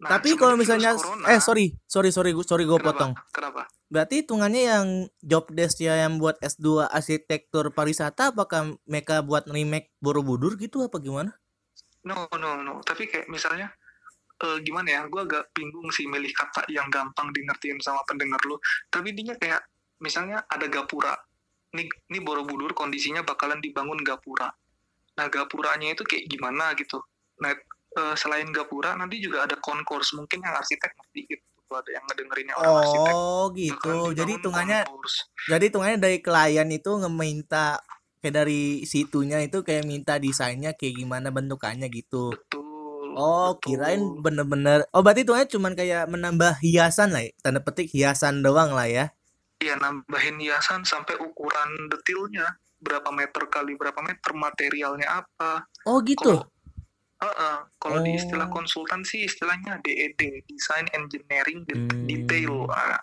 Nah, 0.02 0.18
Tapi 0.18 0.34
kalau 0.34 0.58
misalnya 0.58 0.98
corona- 0.98 1.30
eh 1.30 1.38
sorry, 1.38 1.78
sorry 1.86 2.10
sorry 2.10 2.34
sorry 2.42 2.66
gue 2.66 2.74
potong. 2.74 3.14
kenapa 3.30 3.70
Berarti 3.86 4.26
hitungannya 4.26 4.62
yang 4.66 4.86
job 5.22 5.46
desk 5.54 5.78
ya 5.78 5.94
yang 5.94 6.18
buat 6.18 6.42
S2 6.42 6.90
arsitektur 6.90 7.70
pariwisata 7.70 8.34
apakah 8.34 8.74
mereka 8.82 9.22
buat 9.22 9.46
remake 9.46 9.94
Borobudur 10.02 10.58
gitu 10.58 10.82
apa 10.82 10.98
gimana? 10.98 11.38
No 12.08 12.26
no 12.38 12.62
no. 12.62 12.74
Tapi 12.82 13.06
kayak 13.06 13.26
misalnya 13.30 13.70
eh, 14.42 14.58
gimana 14.62 14.88
ya? 14.88 15.00
Gue 15.06 15.22
agak 15.22 15.54
bingung 15.54 15.88
sih 15.94 16.06
milih 16.06 16.30
kata 16.34 16.66
yang 16.70 16.90
gampang 16.90 17.30
dingertiin 17.30 17.78
sama 17.78 18.02
pendengar 18.06 18.38
lu. 18.46 18.58
Tapi 18.90 19.14
intinya 19.14 19.34
kayak 19.38 19.62
misalnya 20.02 20.42
ada 20.50 20.66
gapura. 20.66 21.14
Ini 21.72 21.88
ini 21.88 22.18
Borobudur 22.20 22.76
kondisinya 22.76 23.24
bakalan 23.24 23.62
dibangun 23.62 24.02
gapura. 24.02 24.50
Nah 25.16 25.26
gapuranya 25.30 25.94
itu 25.94 26.02
kayak 26.04 26.28
gimana 26.28 26.74
gitu? 26.76 27.00
Nah 27.40 27.54
eh, 27.96 28.14
selain 28.18 28.50
gapura 28.50 28.98
nanti 28.98 29.22
juga 29.22 29.46
ada 29.46 29.56
konkurs 29.58 30.12
mungkin 30.18 30.42
yang 30.42 30.54
arsitek 30.58 30.90
ngerti 30.92 31.20
gitu. 31.38 31.44
Ada 31.72 31.88
yang 31.88 32.04
ngedengerinnya 32.04 32.54
orang 32.60 32.84
arsitek 32.84 33.12
Oh 33.16 33.48
gitu. 33.56 34.12
Jadi 34.12 34.30
hitungannya 34.36 34.80
jadi 35.48 35.64
hitungannya 35.72 35.98
dari 36.02 36.18
klien 36.20 36.68
itu 36.68 36.90
ngeminta 37.00 37.80
kayak 38.22 38.46
dari 38.46 38.86
situnya 38.86 39.42
itu 39.42 39.66
kayak 39.66 39.82
minta 39.82 40.14
desainnya 40.22 40.78
kayak 40.78 40.94
gimana 41.02 41.34
bentukannya 41.34 41.90
gitu. 41.90 42.30
betul 42.30 43.18
Oh, 43.18 43.58
betul. 43.58 43.76
kirain 43.76 44.02
bener-bener. 44.24 44.88
Oh, 44.94 45.04
berarti 45.04 45.26
hitungannya 45.26 45.50
cuman 45.52 45.72
kayak 45.76 46.08
menambah 46.08 46.62
hiasan 46.64 47.12
lah, 47.12 47.20
ya? 47.26 47.34
tanda 47.44 47.60
petik 47.60 47.92
hiasan 47.92 48.40
doang 48.40 48.72
lah 48.72 48.88
ya. 48.88 49.12
Iya 49.60 49.76
nambahin 49.76 50.40
hiasan 50.40 50.82
sampai 50.88 51.20
ukuran 51.20 51.92
detailnya 51.92 52.56
berapa 52.82 53.12
meter 53.14 53.46
kali 53.52 53.76
berapa 53.76 54.00
meter 54.00 54.32
materialnya 54.32 55.22
apa. 55.22 55.66
Oh 55.84 56.00
gitu. 56.00 56.24
Kalau 56.24 56.48
Heeh, 57.22 57.56
kalau 57.78 58.02
di 58.02 58.18
istilah 58.18 58.50
Oh. 58.50 58.54
konsultan 58.58 59.06
sih 59.06 59.22
istilahnya 59.30 59.78
DED, 59.78 60.42
Design 60.42 60.90
Engineering 60.90 61.62
Hmm. 61.70 62.02
Detail. 62.02 62.66
Ah, 62.74 62.98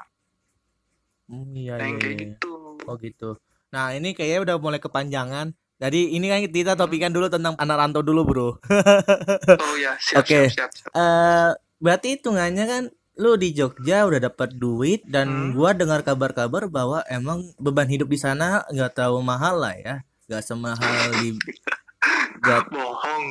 Hmm, 1.32 1.56
iya, 1.56 1.80
nah, 1.80 1.88
iya, 1.88 2.00
kayak 2.04 2.16
iya. 2.20 2.24
gitu. 2.36 2.54
Oh 2.84 2.96
gitu. 3.00 3.40
Nah 3.70 3.94
ini 3.94 4.12
kayaknya 4.12 4.40
udah 4.44 4.56
mulai 4.58 4.78
kepanjangan. 4.78 5.52
Jadi 5.80 6.12
ini 6.12 6.28
kan 6.28 6.40
kita 6.44 6.74
topikan 6.76 7.10
dulu 7.10 7.28
tentang 7.28 7.56
anak 7.56 7.78
rantau 7.78 8.02
dulu 8.02 8.22
bro. 8.24 8.50
Oh 9.64 9.76
ya, 9.76 9.96
siap, 9.98 10.22
Oke. 10.22 10.50
siap, 10.50 10.70
siap, 10.70 10.72
siap. 10.72 10.92
Eh 10.92 11.50
berarti 11.80 12.08
hitungannya 12.14 12.66
kan 12.66 12.84
lu 13.16 13.36
di 13.36 13.52
Jogja 13.52 14.04
udah 14.04 14.20
dapat 14.22 14.54
duit 14.54 15.04
dan 15.06 15.28
Hmm. 15.28 15.52
gua 15.54 15.72
dengar 15.72 16.02
kabar-kabar 16.02 16.68
bahwa 16.68 17.00
emang 17.06 17.44
beban 17.56 17.88
hidup 17.88 18.08
di 18.08 18.16
sana 18.16 18.64
nggak 18.68 18.92
terlalu 18.94 19.22
mahal 19.24 19.56
lah 19.58 19.76
ya. 19.76 19.96
Nggak 20.26 20.44
semahal 20.44 20.84
di 21.16 21.36
nggak- 22.42 22.68
Bohong. 22.70 23.26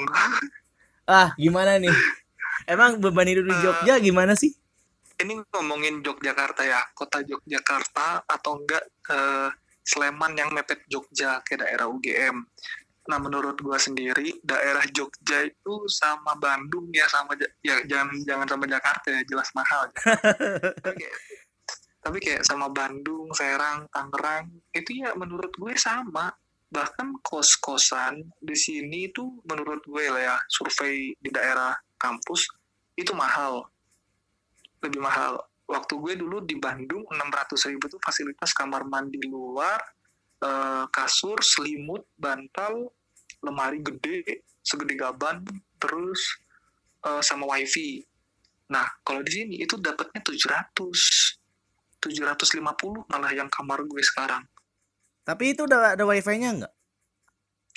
ah 1.04 1.32
gimana 1.34 1.76
nih? 1.76 1.92
Emang 2.64 2.96
beban 2.98 3.24
hidup 3.24 3.44
di 3.44 3.54
Eh, 3.54 3.60
Jogja 3.60 3.94
gimana 3.98 4.32
sih? 4.32 4.52
Ini 5.18 5.34
ngomongin 5.50 5.98
Yogyakarta 5.98 6.62
ya, 6.62 6.80
kota 6.92 7.20
Yogyakarta 7.20 8.22
atau 8.24 8.56
enggak 8.56 8.84
eh, 9.08 9.48
Sleman 9.88 10.36
yang 10.36 10.52
mepet 10.52 10.84
Jogja 10.84 11.40
ke 11.40 11.56
daerah 11.56 11.88
UGM. 11.88 12.44
Nah, 13.08 13.16
menurut 13.16 13.56
gua 13.64 13.80
sendiri 13.80 14.36
daerah 14.44 14.84
Jogja 14.92 15.48
itu 15.48 15.88
sama 15.88 16.36
Bandung 16.36 16.92
ya 16.92 17.08
sama 17.08 17.32
ya 17.64 17.80
jangan 17.88 18.12
jangan 18.28 18.46
sama 18.52 18.64
Jakarta 18.68 19.08
ya, 19.08 19.20
jelas 19.24 19.48
mahal. 19.56 19.88
tapi, 20.84 20.96
kayak, 21.00 21.16
tapi 22.04 22.18
kayak 22.20 22.42
sama 22.44 22.68
Bandung, 22.68 23.32
Serang, 23.32 23.88
Tangerang 23.88 24.52
itu 24.76 25.00
ya 25.00 25.16
menurut 25.16 25.56
gue 25.56 25.72
sama. 25.80 26.28
Bahkan 26.68 27.24
kos-kosan 27.24 28.28
di 28.44 28.52
sini 28.52 29.08
tuh 29.08 29.40
menurut 29.48 29.80
gue 29.88 30.04
lah 30.12 30.20
ya, 30.20 30.36
survei 30.52 31.16
di 31.16 31.32
daerah 31.32 31.72
kampus 31.96 32.44
itu 32.92 33.16
mahal. 33.16 33.64
Lebih 34.84 35.00
mahal. 35.00 35.47
Waktu 35.68 35.94
gue 36.00 36.14
dulu 36.16 36.40
di 36.48 36.56
Bandung 36.56 37.04
600 37.04 37.68
ribu 37.68 37.92
tuh 37.92 38.00
fasilitas 38.00 38.56
kamar 38.56 38.88
mandi 38.88 39.20
luar, 39.28 39.76
eh, 40.40 40.84
kasur, 40.88 41.44
selimut, 41.44 42.08
bantal, 42.16 42.88
lemari 43.44 43.84
gede, 43.84 44.48
segede 44.64 44.96
gaban, 44.96 45.44
terus 45.76 46.40
eh, 47.04 47.22
sama 47.22 47.44
wifi. 47.52 48.00
Nah, 48.72 48.84
kalau 49.04 49.20
di 49.20 49.30
sini 49.32 49.54
itu 49.60 49.76
dapatnya 49.76 50.20
700. 50.24 51.36
750 51.98 53.10
malah 53.10 53.34
yang 53.34 53.50
kamar 53.50 53.82
gue 53.82 54.02
sekarang. 54.06 54.46
Tapi 55.26 55.52
itu 55.52 55.66
udah 55.66 55.98
ada 55.98 56.04
wifi-nya 56.06 56.54
nggak? 56.54 56.74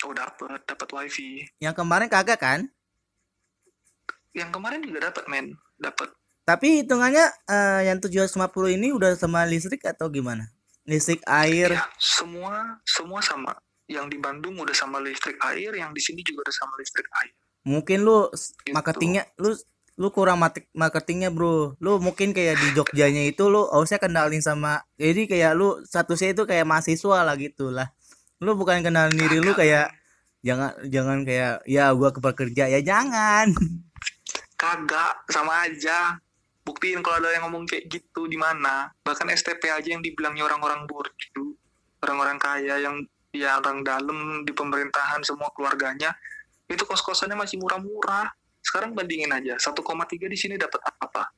Oh, 0.06 0.14
dapat, 0.14 0.62
dapat 0.62 0.88
wifi. 0.94 1.42
Yang 1.58 1.74
kemarin 1.82 2.08
kagak 2.08 2.38
kan? 2.38 2.60
Yang 4.32 4.50
kemarin 4.56 4.80
juga 4.80 5.12
dapat, 5.12 5.24
men. 5.28 5.46
Dapat. 5.76 6.08
Tapi 6.42 6.82
hitungannya 6.82 7.26
eh, 7.46 7.80
yang 7.86 8.02
750 8.02 8.74
ini 8.74 8.90
udah 8.90 9.14
sama 9.14 9.46
listrik 9.46 9.86
atau 9.86 10.10
gimana? 10.10 10.50
Listrik 10.82 11.22
air. 11.26 11.78
Ya, 11.78 11.86
semua 12.02 12.82
semua 12.82 13.22
sama. 13.22 13.54
Yang 13.86 14.16
di 14.16 14.18
Bandung 14.18 14.58
udah 14.58 14.74
sama 14.74 14.98
listrik 14.98 15.38
air, 15.46 15.70
yang 15.74 15.94
di 15.94 16.02
sini 16.02 16.24
juga 16.26 16.50
udah 16.50 16.54
sama 16.54 16.74
listrik 16.78 17.06
air. 17.22 17.34
Mungkin 17.62 18.02
lu 18.02 18.26
Gitu. 18.32 18.74
marketingnya 18.74 19.22
lu 19.38 19.54
lu 20.00 20.08
kurang 20.08 20.40
marketingnya 20.72 21.28
bro 21.28 21.76
lu 21.78 22.00
mungkin 22.00 22.32
kayak 22.32 22.56
di 22.56 22.68
Jogjanya 22.72 23.28
itu 23.28 23.52
lu 23.52 23.68
harusnya 23.68 24.00
kenalin 24.00 24.40
sama 24.40 24.80
jadi 24.96 25.28
kayak 25.28 25.52
lu 25.52 25.78
statusnya 25.84 26.32
itu 26.32 26.48
kayak 26.48 26.64
mahasiswa 26.64 27.20
lah 27.20 27.36
gitu 27.36 27.68
lah 27.68 27.92
lu 28.40 28.56
bukan 28.56 28.80
kenalin 28.80 29.12
diri 29.12 29.38
lu 29.44 29.52
kayak 29.52 29.92
jangan 30.40 30.72
jangan 30.88 31.28
kayak 31.28 31.60
ya 31.68 31.92
gua 31.92 32.08
kepekerja 32.08 32.72
ya 32.72 32.80
jangan 32.80 33.52
Kagak, 34.56 35.26
sama 35.26 35.66
aja. 35.66 36.22
Buktiin 36.62 37.02
kalau 37.02 37.18
ada 37.18 37.34
yang 37.34 37.50
ngomong 37.50 37.66
kayak 37.66 37.90
gitu 37.90 38.30
di 38.30 38.38
mana. 38.38 38.90
Bahkan 39.02 39.26
STP 39.34 39.66
aja 39.66 39.88
yang 39.90 40.02
dibilangnya 40.02 40.46
orang-orang 40.46 40.86
borju, 40.86 41.58
orang-orang 42.02 42.38
kaya 42.38 42.78
yang 42.78 43.02
ya 43.34 43.58
orang 43.58 43.82
dalam 43.82 44.46
di 44.46 44.52
pemerintahan 44.54 45.26
semua 45.26 45.50
keluarganya, 45.56 46.14
itu 46.70 46.86
kos-kosannya 46.86 47.34
masih 47.34 47.58
murah-murah. 47.58 48.30
Sekarang 48.62 48.94
bandingin 48.94 49.34
aja, 49.34 49.58
1,3 49.58 50.30
di 50.30 50.38
sini 50.38 50.54
dapat 50.54 50.78
apa? 50.86 51.34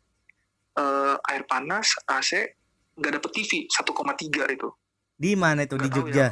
Eh, 0.77 1.17
air 1.33 1.49
panas, 1.49 1.97
AC, 2.05 2.53
nggak 2.99 3.13
dapet 3.17 3.31
TV, 3.33 3.53
1,3 3.71 4.45
itu. 4.51 4.69
di 5.15 5.39
mana 5.39 5.63
itu 5.63 5.79
di 5.79 5.87
Nggak 5.87 5.95
tahu 5.95 6.11
Jogja 6.11 6.27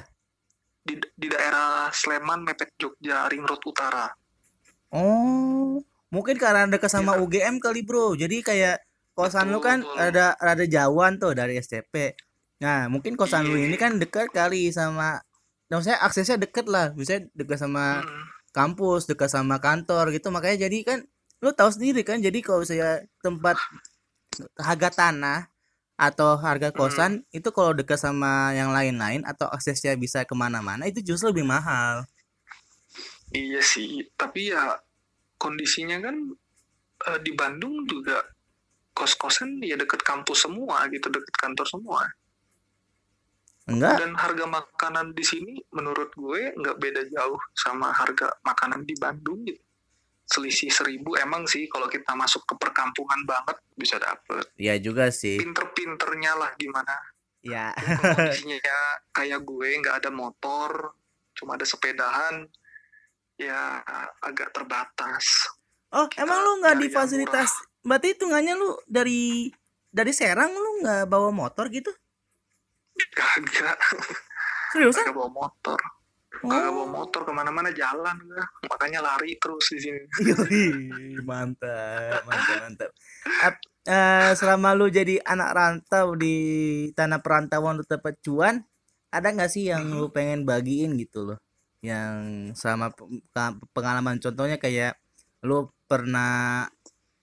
Di, 0.82 0.98
di 0.98 1.26
daerah 1.30 1.86
Sleman, 1.94 2.42
mepet 2.42 2.74
Jogja, 2.74 3.30
Ring 3.30 3.46
Road 3.46 3.62
Utara. 3.62 4.10
oh 4.90 5.78
mungkin 6.12 6.36
karena 6.36 6.68
dekat 6.68 6.92
sama 6.92 7.16
Iya. 7.16 7.24
UGM 7.24 7.56
kali 7.58 7.80
bro 7.82 8.12
jadi 8.14 8.36
kayak 8.44 8.76
kosan 9.12 9.48
lu 9.48 9.58
Betul, 9.58 9.66
kan 9.66 9.78
betul. 9.82 9.96
ada 9.98 10.26
ada 10.36 10.64
jauhan 10.64 11.12
tuh 11.16 11.32
dari 11.32 11.56
STP 11.56 12.12
nah 12.60 12.86
mungkin 12.86 13.16
kosan 13.16 13.48
lu 13.48 13.56
Iya. 13.56 13.66
ini 13.72 13.76
kan 13.80 13.96
dekat 13.96 14.28
kali 14.30 14.68
sama 14.70 15.18
nah, 15.66 15.80
maksudnya 15.80 15.98
aksesnya 16.04 16.36
deket 16.36 16.68
lah 16.68 16.92
bisa 16.92 17.18
dekat 17.32 17.58
sama 17.58 18.04
Hmm. 18.04 18.24
kampus 18.52 19.08
dekat 19.08 19.32
sama 19.32 19.56
kantor 19.58 20.12
gitu 20.12 20.28
makanya 20.28 20.68
jadi 20.68 20.78
kan 20.84 20.98
lu 21.40 21.50
tahu 21.50 21.72
sendiri 21.72 22.04
kan 22.04 22.20
jadi 22.20 22.38
kalau 22.44 22.62
saya 22.62 23.00
tempat 23.24 23.56
harga 24.60 24.88
tanah 24.92 25.48
atau 25.96 26.36
harga 26.36 26.72
kosan 26.72 27.24
itu 27.30 27.48
kalau 27.50 27.72
dekat 27.72 27.96
sama 27.96 28.52
yang 28.52 28.70
lain-lain 28.70 29.24
atau 29.24 29.48
aksesnya 29.48 29.92
bisa 29.94 30.24
ke 30.24 30.34
mana-mana 30.34 30.84
itu 30.84 31.00
justru 31.02 31.32
lebih 31.32 31.48
mahal 31.48 32.04
Iya 33.32 33.64
sih, 33.64 34.12
tapi 34.12 34.52
ya 34.52 34.76
kondisinya 35.42 35.98
kan 35.98 36.16
eh, 37.10 37.18
di 37.26 37.34
Bandung 37.34 37.82
juga 37.90 38.22
kos-kosan 38.94 39.58
ya 39.64 39.74
deket 39.74 40.06
kampus 40.06 40.46
semua 40.46 40.86
gitu 40.94 41.10
deket 41.10 41.34
kantor 41.34 41.66
semua. 41.66 42.06
Enggak. 43.66 43.98
Dan 43.98 44.14
harga 44.18 44.46
makanan 44.46 45.14
di 45.14 45.24
sini 45.26 45.54
menurut 45.74 46.14
gue 46.14 46.54
nggak 46.54 46.76
beda 46.78 47.02
jauh 47.10 47.38
sama 47.54 47.90
harga 47.90 48.30
makanan 48.46 48.86
di 48.86 48.94
Bandung 48.98 49.42
gitu. 49.46 49.62
Selisih 50.22 50.70
seribu 50.70 51.18
emang 51.18 51.44
sih 51.50 51.66
kalau 51.66 51.90
kita 51.90 52.14
masuk 52.14 52.46
ke 52.46 52.54
perkampungan 52.58 53.26
banget 53.26 53.58
bisa 53.74 53.98
dapet. 53.98 54.46
Ya 54.58 54.78
juga 54.78 55.10
sih. 55.10 55.42
Pinter-pinternya 55.42 56.38
lah 56.38 56.50
gimana. 56.54 56.94
Ya 57.42 57.74
Kalau 57.74 58.14
kondisinya 58.14 59.02
kayak 59.10 59.42
gue 59.42 59.68
nggak 59.82 59.98
ada 59.98 60.14
motor 60.14 60.94
cuma 61.34 61.58
ada 61.58 61.66
sepedahan 61.66 62.46
ya 63.46 63.82
agak 64.22 64.54
terbatas. 64.54 65.24
Oh 65.92 66.08
Kita 66.08 66.24
emang 66.24 66.40
lu 66.40 66.52
nggak 66.64 66.76
di 66.80 66.88
fasilitas? 66.88 67.50
Berarti 67.84 68.16
hitungannya 68.16 68.54
lu 68.56 68.78
dari 68.88 69.50
dari 69.92 70.12
Serang 70.14 70.54
lu 70.54 70.80
nggak 70.86 71.04
bawa 71.10 71.28
motor 71.28 71.68
gitu? 71.68 71.92
Kagak. 73.12 73.76
Seriusan? 74.72 75.04
Kagak 75.04 75.16
bawa 75.16 75.30
motor. 75.30 75.80
Kagak 76.32 76.72
bawa 76.72 76.86
oh. 76.86 76.90
motor 76.90 77.20
ke 77.28 77.32
mana-mana 77.34 77.68
jalan 77.76 78.16
makanya 78.64 79.04
lari 79.04 79.36
terus 79.36 79.68
di 79.76 79.78
sini. 79.84 80.00
Mantap 81.28 82.24
mantap 82.24 82.56
mantap. 82.64 82.90
Ap- 83.44 83.68
eh, 83.84 84.32
selama 84.38 84.72
lu 84.78 84.88
jadi 84.88 85.20
anak 85.22 85.50
rantau 85.52 86.14
di 86.16 86.36
tanah 86.94 87.20
perantauan 87.20 87.82
lu 87.82 87.84
dapat 87.84 88.16
cuan 88.22 88.64
ada 89.12 89.28
nggak 89.28 89.50
sih 89.52 89.68
yang 89.68 89.92
Mhm. 89.92 89.98
lu 90.00 90.06
pengen 90.08 90.48
bagiin 90.48 90.96
gitu 90.96 91.26
loh 91.28 91.38
yang 91.82 92.54
ka- 93.34 93.58
pengalaman 93.74 94.22
contohnya 94.22 94.54
kayak 94.54 94.94
lu 95.42 95.66
pernah 95.90 96.70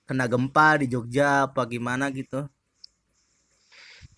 kena 0.04 0.28
gempa 0.28 0.84
di 0.84 0.92
Jogja 0.92 1.48
apa 1.48 1.64
gimana 1.64 2.12
gitu? 2.12 2.44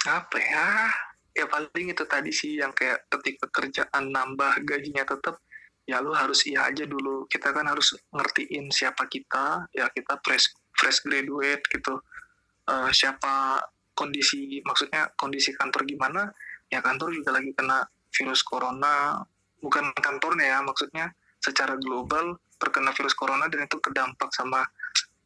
Apa 0.10 0.38
ya? 0.41 0.89
Ya 1.31 1.45
paling 1.48 1.93
itu 1.93 2.03
tadi 2.10 2.33
sih 2.33 2.57
yang 2.57 2.74
kayak 2.74 3.05
ketika 3.07 3.48
kerjaan 3.53 4.12
nambah 4.12 4.65
gajinya 4.65 5.05
tetap 5.05 5.39
ya 5.86 6.01
lu 6.01 6.12
harus 6.12 6.41
iya 6.50 6.65
aja 6.67 6.89
dulu. 6.89 7.29
Kita 7.29 7.53
kan 7.53 7.69
harus 7.69 7.93
ngertiin 8.10 8.74
siapa 8.74 9.05
kita 9.05 9.69
ya 9.77 9.88
kita 9.93 10.17
fresh 10.25 10.57
fresh 10.74 11.05
graduate 11.05 11.62
gitu. 11.69 12.01
Eh, 12.65 12.89
siapa 12.91 13.62
kondisi 13.93 14.57
maksudnya 14.65 15.13
kondisi 15.13 15.53
kantor 15.53 15.86
gimana? 15.86 16.33
Ya 16.74 16.81
kantor 16.81 17.13
juga 17.13 17.38
lagi 17.38 17.53
kena 17.53 17.86
virus 18.10 18.41
corona 18.41 19.21
bukan 19.62 19.94
kantornya 19.96 20.58
ya 20.58 20.60
maksudnya 20.65 21.13
secara 21.41 21.77
global 21.77 22.38
terkena 22.62 22.94
virus 22.94 23.18
corona 23.18 23.50
dan 23.50 23.65
itu 23.65 23.77
terdampak 23.82 24.30
sama 24.34 24.62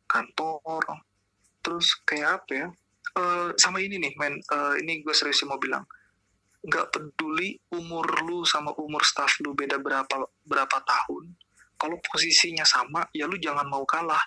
kantor. 0.08 1.04
Terus 1.60 2.00
kayak 2.08 2.44
apa 2.44 2.51
ya? 2.54 2.68
Eh, 3.15 3.50
sama 3.60 3.84
ini 3.84 4.00
nih 4.00 4.13
men. 4.15 4.39
Eh, 4.39 4.74
ini 4.84 5.04
gue 5.04 5.12
serius 5.12 5.44
mau 5.44 5.60
bilang. 5.60 5.84
Nggak 6.63 6.96
peduli 6.96 7.60
umur 7.75 8.08
lu 8.25 8.42
sama 8.48 8.72
umur 8.80 9.04
staff 9.06 9.38
lu 9.44 9.54
beda 9.54 9.77
berapa 9.77 10.25
berapa 10.50 10.77
tahun 10.82 11.30
kalau 11.75 12.00
posisinya 12.01 12.63
sama 12.63 13.06
ya 13.12 13.27
lu 13.27 13.36
jangan 13.36 13.68
mau 13.68 13.84
kalah. 13.84 14.22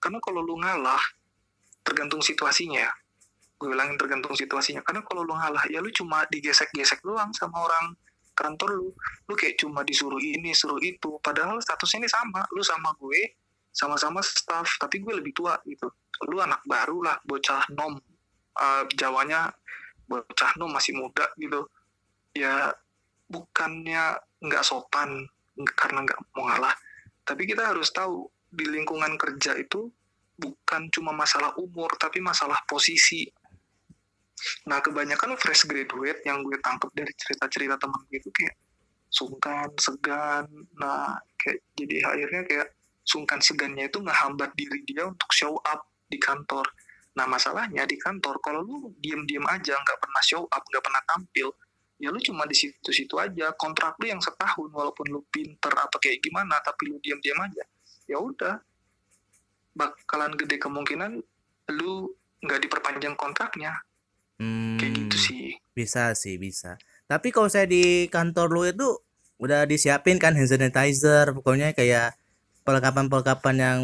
Karena 0.00 0.20
kalau 0.20 0.44
lu 0.44 0.60
ngalah 0.60 1.00
tergantung 1.80 2.20
situasinya 2.20 2.84
ya. 2.84 2.92
Gue 3.56 3.72
bilangin 3.72 3.96
tergantung 3.96 4.32
situasinya. 4.36 4.84
Karena 4.84 5.04
kalau 5.04 5.24
lu 5.24 5.32
ngalah 5.32 5.64
ya 5.68 5.80
lu 5.80 5.88
cuma 5.92 6.24
digesek-gesek 6.28 7.00
doang 7.04 7.32
sama 7.32 7.64
orang 7.64 7.96
kantor 8.40 8.68
lu 8.80 8.88
lu 9.28 9.34
kayak 9.36 9.60
cuma 9.60 9.84
disuruh 9.84 10.20
ini 10.20 10.56
suruh 10.56 10.80
itu. 10.80 11.20
Padahal 11.20 11.60
statusnya 11.60 12.06
ini 12.06 12.10
sama 12.10 12.40
lu 12.56 12.64
sama 12.64 12.96
gue 12.96 13.36
sama-sama 13.70 14.24
staff 14.24 14.80
tapi 14.80 15.04
gue 15.04 15.12
lebih 15.20 15.36
tua 15.36 15.60
gitu. 15.68 15.92
Lu 16.32 16.40
anak 16.40 16.64
baru 16.64 17.04
lah 17.04 17.16
bocah 17.22 17.68
nom. 17.76 18.00
Eh, 18.56 18.84
jawanya 18.96 19.52
bocah 20.08 20.56
nom 20.56 20.72
masih 20.72 20.96
muda 20.96 21.28
gitu. 21.36 21.68
Ya 22.32 22.72
bukannya 23.28 24.16
nggak 24.40 24.64
sopan 24.64 25.28
karena 25.76 26.08
nggak 26.08 26.20
mau 26.34 26.48
ngalah. 26.48 26.74
Tapi 27.22 27.44
kita 27.44 27.70
harus 27.70 27.92
tahu 27.92 28.26
di 28.50 28.66
lingkungan 28.66 29.14
kerja 29.14 29.54
itu 29.54 29.86
bukan 30.40 30.88
cuma 30.88 31.12
masalah 31.12 31.52
umur 31.60 31.92
tapi 32.00 32.18
masalah 32.24 32.64
posisi 32.64 33.28
nah 34.68 34.80
kebanyakan 34.80 35.36
fresh 35.36 35.68
graduate 35.68 36.24
yang 36.24 36.40
gue 36.44 36.56
tangkap 36.64 36.88
dari 36.96 37.12
cerita-cerita 37.16 37.76
teman 37.76 38.00
gue 38.08 38.18
itu 38.18 38.30
kayak 38.32 38.56
sungkan 39.10 39.68
segan. 39.76 40.46
Nah 40.78 41.18
kayak 41.36 41.60
jadi 41.74 42.06
akhirnya 42.06 42.42
kayak 42.46 42.68
sungkan 43.02 43.42
segannya 43.42 43.90
itu 43.90 43.98
ngehambat 43.98 44.54
diri 44.54 44.86
dia 44.86 45.04
untuk 45.10 45.28
show 45.34 45.58
up 45.66 45.82
di 46.06 46.16
kantor. 46.16 46.64
Nah 47.18 47.26
masalahnya 47.26 47.84
di 47.84 47.98
kantor 47.98 48.38
kalau 48.38 48.62
lu 48.62 48.94
diem-diem 49.02 49.42
aja 49.50 49.74
nggak 49.74 49.98
pernah 49.98 50.22
show 50.22 50.46
up 50.46 50.62
nggak 50.62 50.84
pernah 50.86 51.02
tampil 51.04 51.50
ya 52.00 52.08
lu 52.08 52.16
cuma 52.22 52.46
di 52.46 52.56
situ-situ 52.56 53.18
aja. 53.18 53.52
Kontrak 53.58 53.98
lu 54.00 54.08
yang 54.08 54.22
setahun 54.22 54.70
walaupun 54.70 55.10
lu 55.10 55.26
pinter 55.28 55.74
apa 55.74 55.98
kayak 55.98 56.22
gimana 56.22 56.56
tapi 56.62 56.88
lu 56.94 56.96
diam-diam 57.02 57.36
aja 57.42 57.66
ya 58.06 58.16
udah. 58.16 58.56
Bakalan 59.74 60.34
gede 60.38 60.58
kemungkinan 60.58 61.18
lu 61.76 61.92
nggak 62.40 62.60
diperpanjang 62.66 63.14
kontraknya 63.18 63.74
kayak 64.76 64.92
gitu 64.96 65.16
Hmm, 65.16 65.20
sih 65.20 65.44
bisa 65.76 66.12
sih 66.16 66.36
bisa 66.40 66.76
tapi 67.06 67.28
kalau 67.34 67.48
saya 67.50 67.66
di 67.68 68.08
kantor 68.08 68.46
lu 68.50 68.62
itu 68.68 68.88
udah 69.40 69.64
disiapin 69.68 70.16
kan 70.20 70.36
hand 70.36 70.48
sanitizer 70.48 71.32
pokoknya 71.36 71.72
kayak 71.72 72.16
perlengkapan-perlengkapan 72.64 73.56
yang 73.56 73.80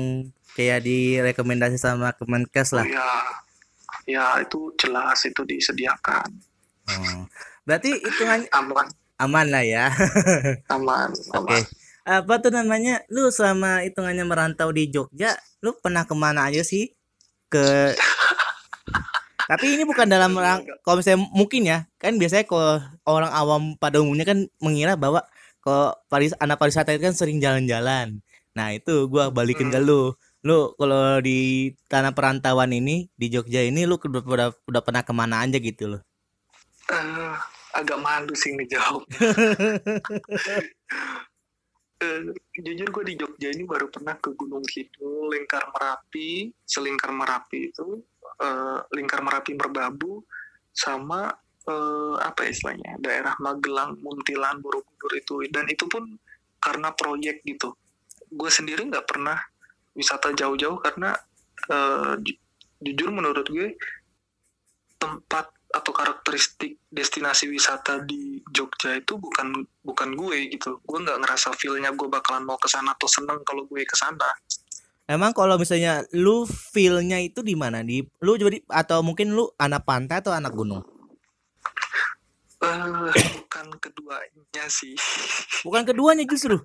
kayak 0.57 0.85
direkomendasi 0.85 1.77
sama 1.77 2.13
Kemenkes 2.17 2.73
oh 2.73 2.81
lah 2.81 2.87
ya 2.89 3.11
ya 4.07 4.27
itu 4.41 4.73
jelas 4.79 5.19
itu 5.27 5.43
disediakan 5.45 6.31
Oh. 6.87 7.27
Berarti 7.67 7.99
hitungan 7.99 8.47
aman 8.55 8.87
aman 9.19 9.47
lah 9.51 9.65
ya. 9.67 9.87
aman 10.75 11.11
Oke. 11.35 11.59
aman 11.59 11.63
Apa 12.07 12.39
tuh 12.39 12.55
namanya? 12.55 13.03
Lu 13.11 13.27
selama 13.35 13.83
hitungannya 13.83 14.23
merantau 14.23 14.71
di 14.71 14.87
Jogja, 14.87 15.35
lu 15.59 15.75
pernah 15.83 16.07
ke 16.07 16.15
mana 16.15 16.47
aja 16.47 16.63
sih? 16.63 16.95
Ke 17.51 17.91
Tapi 19.47 19.79
ini 19.79 19.87
bukan 19.87 20.11
dalam 20.11 20.35
rang... 20.35 20.67
kalau 20.83 20.99
misalnya 20.99 21.23
mungkin 21.31 21.63
ya, 21.63 21.79
kan 22.03 22.19
biasanya 22.19 22.45
kalau 22.51 22.83
orang 23.07 23.31
awam 23.31 23.63
pada 23.79 24.03
umumnya 24.03 24.27
kan 24.27 24.51
mengira 24.59 24.99
bahwa 24.99 25.23
kalau 25.63 25.95
paris 26.11 26.35
anak 26.43 26.59
pariwisata 26.59 26.95
itu 26.95 27.07
kan 27.07 27.15
sering 27.15 27.39
jalan-jalan. 27.39 28.23
Nah, 28.59 28.75
itu 28.75 29.07
gua 29.07 29.31
balikin 29.31 29.71
ke 29.71 29.79
lu. 29.79 30.19
Lu 30.43 30.75
kalau 30.79 31.23
di 31.23 31.71
tanah 31.91 32.15
perantauan 32.15 32.75
ini 32.75 33.11
di 33.15 33.27
Jogja 33.31 33.63
ini 33.63 33.87
lu 33.87 33.99
udah, 33.99 34.23
udah, 34.23 34.49
udah 34.67 34.83
pernah 34.83 35.03
ke 35.03 35.13
mana 35.15 35.43
aja 35.43 35.59
gitu 35.59 35.95
loh. 35.95 36.03
Eh, 36.87 37.35
agak 37.75 37.99
malu 37.99 38.31
sih 38.39 38.55
ngejawab 38.55 39.03
Eh, 41.97 42.21
jujur 42.61 42.93
gue 42.93 43.05
di 43.09 43.15
Jogja 43.17 43.49
ini 43.49 43.65
baru 43.65 43.89
pernah 43.89 44.21
ke 44.21 44.29
Gunung 44.37 44.61
Kidul, 44.69 45.33
Lingkar 45.33 45.65
Merapi, 45.73 46.53
selingkar 46.69 47.09
Merapi 47.09 47.73
itu, 47.73 48.05
eh, 48.41 48.79
Lingkar 48.97 49.21
Merapi 49.25 49.53
Merbabu, 49.57 50.25
sama 50.73 51.31
eh, 51.67 52.17
apa 52.21 52.47
ya 52.47 52.51
istilahnya, 52.53 52.93
daerah 53.01 53.35
Magelang, 53.41 53.99
Muntilan, 54.01 54.61
Borobudur 54.61 55.13
itu, 55.17 55.45
dan 55.51 55.67
itu 55.69 55.85
pun 55.89 56.05
karena 56.61 56.93
proyek 56.93 57.43
gitu. 57.47 57.75
Gue 58.33 58.51
sendiri 58.51 58.85
nggak 58.87 59.07
pernah 59.07 59.39
wisata 59.97 60.35
jauh-jauh 60.37 60.79
karena 60.83 61.15
eh, 61.73 62.15
ju- 62.21 62.41
jujur 62.85 63.09
menurut 63.15 63.47
gue 63.49 63.75
tempat 65.01 65.53
atau 65.67 65.93
karakteristik 65.93 66.81
destinasi 66.89 67.53
wisata 67.53 68.01
di 68.01 68.41
Jogja 68.49 68.97
itu 68.97 69.21
bukan 69.21 69.67
bukan 69.85 70.17
gue 70.17 70.57
gitu. 70.57 70.81
Gue 70.87 70.99
nggak 71.05 71.21
ngerasa 71.21 71.53
feel-nya 71.53 71.93
gue 71.93 72.09
bakalan 72.09 72.47
mau 72.49 72.57
ke 72.57 72.69
sana 72.71 72.97
atau 72.97 73.09
seneng 73.11 73.45
kalau 73.45 73.69
gue 73.69 73.83
ke 73.85 73.97
sana. 73.97 74.29
Emang 75.07 75.31
kalau 75.31 75.55
misalnya 75.55 76.03
lu 76.19 76.43
feel-nya 76.51 77.23
itu 77.23 77.39
di 77.47 77.55
mana? 77.55 77.79
Di 77.87 78.03
lu 78.27 78.35
jadi 78.35 78.59
atau 78.67 79.07
mungkin 79.07 79.39
lu 79.39 79.47
anak 79.55 79.87
pantai 79.87 80.19
atau 80.19 80.35
anak 80.35 80.51
gunung? 80.51 80.83
Eh, 82.57 83.15
bukan 83.39 83.67
keduanya 83.79 84.65
sih. 84.67 84.99
Bukan 85.63 85.87
keduanya 85.87 86.27
justru. 86.27 86.59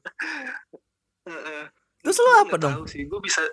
Eh, 1.30 1.66
Terus 2.02 2.18
lu 2.18 2.32
apa 2.34 2.56
dong? 2.58 2.74
tahu 2.82 2.86
sih. 2.90 3.06
Gue 3.06 3.22
bisa 3.22 3.46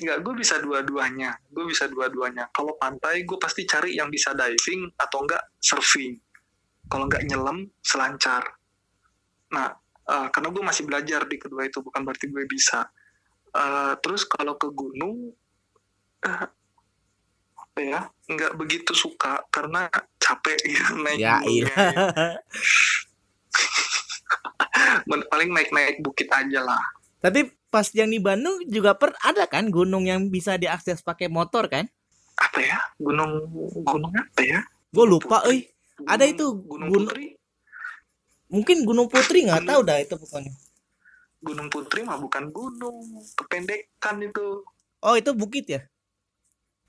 nggak 0.00 0.24
gue 0.24 0.34
bisa 0.40 0.56
dua-duanya. 0.64 1.36
Gue 1.52 1.68
bisa 1.68 1.84
dua-duanya. 1.92 2.48
Kalau 2.48 2.80
pantai 2.80 3.28
gue 3.28 3.36
pasti 3.36 3.68
cari 3.68 4.00
yang 4.00 4.08
bisa 4.08 4.32
diving 4.32 4.88
atau 4.96 5.20
enggak 5.20 5.52
surfing. 5.60 6.16
Kalau 6.88 7.04
nggak 7.04 7.28
nyelam 7.28 7.68
selancar. 7.84 8.40
Nah, 9.52 9.68
eh, 10.08 10.28
karena 10.32 10.48
gue 10.48 10.62
masih 10.64 10.88
belajar 10.88 11.28
di 11.28 11.36
kedua 11.36 11.68
itu 11.68 11.84
bukan 11.84 12.00
berarti 12.08 12.24
gue 12.32 12.48
bisa. 12.48 12.88
Eh, 13.52 13.92
terus 13.98 14.22
kalau 14.24 14.54
ke 14.54 14.68
gunung 14.68 15.34
eh, 16.20 16.46
apa 17.56 17.78
ya 17.78 18.00
nggak 18.26 18.54
begitu 18.54 18.92
suka 18.92 19.42
karena 19.48 19.90
capek 20.16 20.58
gitu 20.60 20.94
naik 21.02 21.18
Ya 21.18 21.38
gunungnya. 21.40 21.66
iya. 21.66 22.28
Men- 25.04 25.26
paling 25.26 25.50
naik 25.50 25.70
naik 25.70 25.96
bukit 25.98 26.28
aja 26.28 26.60
lah. 26.62 26.82
Tapi 27.18 27.40
pas 27.66 27.86
yang 27.90 28.08
di 28.08 28.18
Bandung 28.18 28.62
juga 28.66 28.94
per 28.94 29.12
ada 29.20 29.44
kan 29.44 29.68
gunung 29.68 30.04
yang 30.04 30.26
bisa 30.28 30.56
diakses 30.56 31.00
pakai 31.00 31.26
motor 31.26 31.66
kan? 31.66 31.86
apa 32.36 32.58
ya? 32.58 32.78
Gunung 32.96 33.44
gunung 33.82 34.08
apa 34.10 34.40
ya? 34.40 34.60
Gue 34.88 35.06
lupa 35.06 35.44
euy 35.44 35.68
Ada 36.00 36.24
Gunung- 36.24 36.32
itu, 36.32 36.46
gunung 36.64 36.88
gun- 36.88 37.04
putri? 37.04 37.26
Mungkin 38.48 38.76
Gunung 38.82 39.06
Putri 39.06 39.44
nggak 39.44 39.60
Gunung- 39.60 39.70
tahu 39.70 39.80
dah 39.84 39.98
itu 39.98 40.14
pokoknya 40.16 40.52
gunung 41.40 41.68
putri 41.72 42.04
mah 42.04 42.20
bukan 42.20 42.52
gunung 42.52 43.00
kependekan 43.36 44.16
itu 44.20 44.60
oh 45.00 45.14
itu 45.16 45.30
bukit 45.32 45.64
ya 45.66 45.80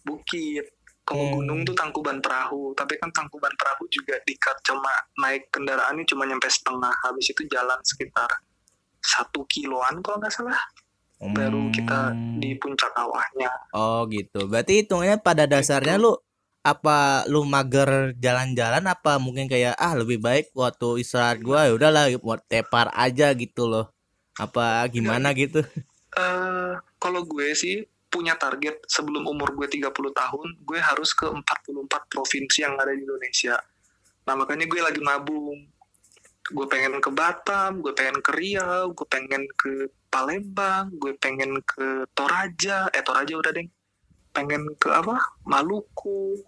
bukit 0.03 0.65
kalau 1.01 1.27
Hmm. 1.27 1.33
gunung 1.41 1.59
tuh 1.65 1.75
tangkuban 1.75 2.21
perahu 2.21 2.71
tapi 2.77 2.95
kan 3.01 3.09
tangkuban 3.11 3.51
perahu 3.57 3.83
juga 3.89 4.15
dikat 4.23 4.55
cuma 4.63 4.91
naik 5.19 5.49
kendaraannya 5.51 6.05
cuma 6.07 6.23
nyampe 6.25 6.47
setengah 6.47 6.93
habis 7.03 7.31
itu 7.31 7.41
jalan 7.49 7.79
sekitar 7.83 8.29
satu 9.01 9.41
kiloan 9.49 9.99
kalau 10.05 10.21
nggak 10.21 10.33
salah 10.33 10.61
baru 11.21 11.69
kita 11.69 12.17
Hmm. 12.17 12.41
di 12.41 12.57
puncak 12.57 12.89
kawahnya 12.97 13.49
Oh 13.77 14.09
gitu. 14.09 14.49
Berarti 14.49 14.81
hitungannya 14.81 15.21
pada 15.21 15.45
dasarnya 15.45 16.01
lu 16.01 16.17
apa 16.65 17.25
lu 17.29 17.45
mager 17.45 18.13
jalan-jalan 18.17 18.81
apa 18.85 19.21
mungkin 19.21 19.45
kayak 19.45 19.77
ah 19.77 19.93
lebih 19.93 20.17
baik 20.17 20.49
waktu 20.57 21.01
istirahat 21.05 21.41
gua 21.45 21.69
ya 21.69 21.77
udahlah 21.77 22.09
buat 22.21 22.41
tepar 22.49 22.89
aja 22.97 23.33
gitu 23.37 23.69
loh. 23.69 23.93
Apa 24.39 24.87
gimana 24.87 25.33
gitu? 25.35 25.63
eh 26.11 26.75
kalau 26.99 27.23
gue 27.23 27.55
sih 27.55 27.87
punya 28.11 28.35
target 28.35 28.83
sebelum 28.91 29.23
umur 29.23 29.55
gue 29.55 29.67
30 29.71 29.87
tahun 29.95 30.47
gue 30.67 30.79
harus 30.83 31.15
ke 31.15 31.23
44 31.23 31.87
provinsi 32.11 32.67
yang 32.67 32.75
ada 32.75 32.91
di 32.91 33.07
Indonesia. 33.07 33.55
Nah 34.27 34.35
makanya 34.35 34.67
gue 34.67 34.81
lagi 34.83 34.99
nabung. 34.99 35.71
Gue 36.51 36.67
pengen 36.67 36.99
ke 36.99 37.07
Batam 37.15 37.79
gue 37.79 37.95
pengen 37.95 38.19
ke 38.19 38.31
Riau 38.35 38.91
gue 38.91 39.07
pengen 39.07 39.47
ke 39.55 39.87
Palembang 40.11 40.91
gue 40.99 41.15
pengen 41.15 41.63
ke 41.63 42.03
Toraja. 42.11 42.91
Eh 42.91 42.99
Toraja 42.99 43.33
udah 43.39 43.51
deh 43.55 43.67
pengen 44.35 44.67
ke 44.75 44.91
apa? 44.91 45.15
Maluku. 45.47 46.43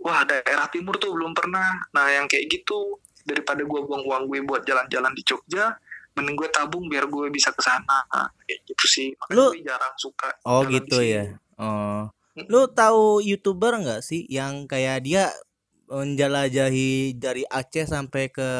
Wah 0.00 0.24
daerah 0.24 0.72
timur 0.72 0.96
tuh 0.96 1.12
belum 1.12 1.36
pernah. 1.36 1.76
Nah 1.92 2.08
yang 2.08 2.24
kayak 2.24 2.48
gitu 2.48 2.96
daripada 3.28 3.60
gue 3.60 3.80
buang 3.84 4.00
uang 4.08 4.24
gue 4.32 4.40
buat 4.48 4.64
jalan-jalan 4.64 5.12
di 5.12 5.22
Jogja 5.26 5.76
mending 6.16 6.36
gue 6.36 6.48
tabung 6.48 6.88
biar 6.88 7.04
gue 7.06 7.28
bisa 7.28 7.52
ke 7.52 7.60
sana 7.60 8.02
kayak 8.42 8.60
gitu 8.64 8.84
sih 8.88 9.08
makanya 9.20 9.36
Lu- 9.36 9.52
gue 9.52 9.62
jarang 9.68 9.94
suka 10.00 10.28
Oh 10.48 10.64
gitu 10.64 10.98
ya. 11.04 11.36
Oh. 11.60 12.08
Mm. 12.36 12.48
Lu 12.48 12.68
tahu 12.68 13.20
YouTuber 13.24 13.80
nggak 13.80 14.00
sih 14.04 14.24
yang 14.28 14.64
kayak 14.64 15.04
dia 15.04 15.32
menjelajahi 15.86 17.14
dari 17.16 17.46
Aceh 17.46 17.86
sampai 17.86 18.28
ke 18.28 18.50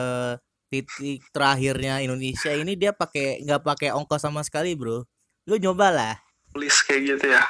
titik 0.68 1.22
terakhirnya 1.30 2.00
Indonesia 2.00 2.52
ini 2.52 2.74
dia 2.74 2.92
pakai 2.92 3.42
nggak 3.44 3.62
pakai 3.62 3.88
ongkos 3.92 4.22
sama 4.22 4.40
sekali, 4.44 4.76
Bro. 4.76 5.04
Lu 5.48 5.56
nyobalah. 5.56 6.20
list 6.56 6.88
kayak 6.88 7.04
gitu 7.04 7.36
ya 7.36 7.44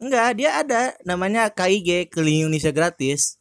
Enggak, 0.00 0.36
dia 0.36 0.50
ada 0.60 0.92
namanya 1.04 1.48
KIG 1.48 2.08
keliling 2.12 2.48
Indonesia 2.48 2.72
gratis. 2.72 3.36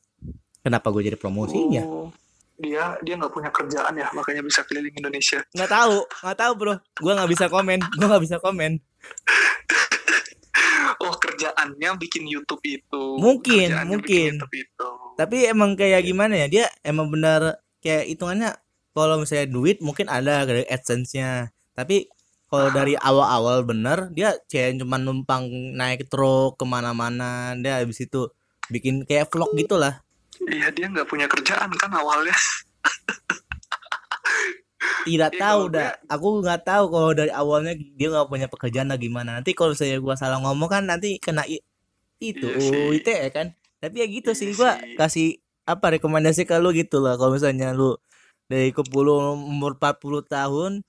Kenapa 0.59 0.91
gue 0.91 1.07
jadi 1.07 1.15
promosinya? 1.15 1.83
Oh, 1.87 2.11
dia 2.59 2.99
dia 2.99 3.15
nggak 3.15 3.31
punya 3.31 3.49
kerjaan 3.49 3.95
ya 3.95 4.11
makanya 4.11 4.43
bisa 4.43 4.67
keliling 4.67 4.91
Indonesia 4.91 5.39
Nggak 5.55 5.71
tahu, 5.71 5.97
nggak 6.03 6.37
tahu 6.37 6.51
bro. 6.59 6.75
Gua 6.99 7.11
nggak 7.15 7.31
bisa 7.31 7.45
komen, 7.47 7.79
gua 7.95 8.07
nggak 8.15 8.23
bisa 8.27 8.37
komen. 8.43 8.71
oh 11.03 11.15
kerjaannya 11.15 11.89
bikin 11.95 12.27
YouTube 12.27 12.59
itu 12.67 13.03
Mungkin, 13.17 13.71
Kerjaannya 13.71 13.87
mungkin. 13.87 14.31
itu 14.51 14.89
Tapi 15.15 15.37
emang 15.47 15.79
kayak 15.79 16.03
gimana 16.03 16.35
ya? 16.35 16.47
Dia 16.51 16.65
emang 16.83 17.07
benar 17.07 17.63
kayak 17.79 18.11
hitungannya 18.11 18.51
kalau 18.91 19.23
misalnya 19.23 19.47
duit 19.47 19.79
mungkin 19.79 20.11
ada 20.11 20.43
dari 20.43 20.67
AdSense-nya. 20.67 21.55
Tapi 21.75 22.11
kalau 22.49 22.73
dari 22.73 22.97
awal-awal 22.99 23.63
bener 23.63 24.09
dia 24.11 24.35
kayak 24.49 24.81
cuma 24.81 24.99
numpang 24.99 25.47
naik 25.75 26.11
truk 26.11 26.59
ke 26.59 26.65
mana-mana. 26.67 27.55
Dia 27.55 27.79
habis 27.79 28.03
itu 28.03 28.27
bikin 28.67 29.07
kayak 29.07 29.31
vlog 29.31 29.55
gitulah. 29.55 30.03
Iya 30.47 30.71
dia 30.71 30.87
nggak 30.87 31.05
punya 31.05 31.27
kerjaan 31.27 31.69
kan 31.75 31.91
awalnya 31.91 32.33
Tidak 34.99 35.31
Iya, 35.35 35.39
tahu 35.41 35.61
dah. 35.73 35.91
Aku 36.07 36.39
nggak 36.39 36.61
tahu 36.63 36.85
kalau 36.91 37.11
dari 37.11 37.31
awalnya 37.31 37.73
dia 37.75 38.07
nggak 38.11 38.29
punya 38.29 38.47
pekerjaan 38.47 38.87
lah 38.87 38.99
gimana. 38.99 39.39
Nanti 39.39 39.51
kalau 39.51 39.73
saya 39.73 39.97
gua 39.97 40.15
salah 40.15 40.39
ngomong 40.39 40.69
kan 40.69 40.83
nanti 40.85 41.17
kena 41.19 41.43
i- 41.43 41.63
itu 42.19 42.45
Iya. 42.45 42.59
UU 42.61 42.95
ITE 42.95 43.27
kan. 43.31 43.47
Tapi 43.79 43.95
ya 43.99 44.07
gitu 44.07 44.31
Iya 44.31 44.37
sih 44.37 44.49
gua 44.53 44.75
sih. 44.77 44.95
kasih 44.95 45.27
apa 45.65 45.97
rekomendasi 45.97 46.43
ke 46.43 46.55
lu 46.57 46.71
gitu 46.71 46.99
lah 46.99 47.15
kalau 47.15 47.35
misalnya 47.35 47.71
lu 47.71 47.95
dari 48.47 48.71
ke 48.71 48.81
puluh 48.83 49.33
umur 49.35 49.75
40 49.75 50.25
tahun 50.25 50.81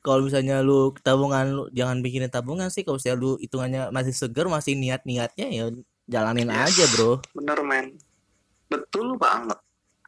kalau 0.00 0.22
misalnya 0.22 0.62
lu 0.62 0.94
tabungan 0.96 1.44
lu 1.50 1.62
jangan 1.74 1.98
bikinin 2.00 2.30
tabungan 2.30 2.70
sih 2.70 2.82
kalau 2.82 2.96
misalnya 2.96 3.18
lu 3.18 3.30
hitungannya 3.36 3.82
masih 3.90 4.14
seger 4.14 4.46
masih 4.46 4.78
niat-niatnya 4.78 5.46
ya 5.50 5.64
jalanin 6.06 6.46
Yes. 6.46 6.62
aja 6.72 6.84
bro 6.94 7.12
bener 7.34 7.58
men 7.62 7.86
betul 8.66 9.18
banget. 9.18 9.58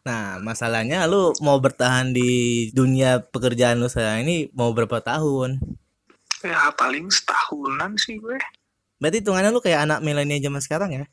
Nah 0.07 0.41
masalahnya 0.41 1.05
lu 1.05 1.37
mau 1.45 1.59
bertahan 1.61 2.15
di 2.15 2.69
dunia 2.73 3.21
pekerjaan 3.21 3.83
lu 3.83 3.91
sekarang 3.91 4.25
ini 4.25 4.49
mau 4.57 4.73
berapa 4.73 5.03
tahun? 5.05 5.61
Ya 6.41 6.71
paling 6.75 7.11
setahunan 7.11 7.99
sih 7.99 8.17
gue. 8.23 8.39
Berarti 8.99 9.23
hitungannya 9.23 9.51
lu 9.51 9.63
kayak 9.63 9.87
anak 9.87 10.01
milenial 10.03 10.43
zaman 10.43 10.63
sekarang 10.63 10.91
ya? 10.95 11.05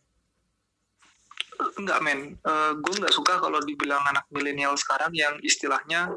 Enggak 1.75 1.99
men, 2.03 2.39
Eh, 2.39 2.71
gue 2.77 2.93
nggak 2.93 3.13
suka 3.13 3.41
kalau 3.41 3.59
dibilang 3.61 4.01
anak 4.05 4.25
milenial 4.31 4.77
sekarang 4.79 5.11
yang 5.11 5.35
istilahnya 5.41 6.13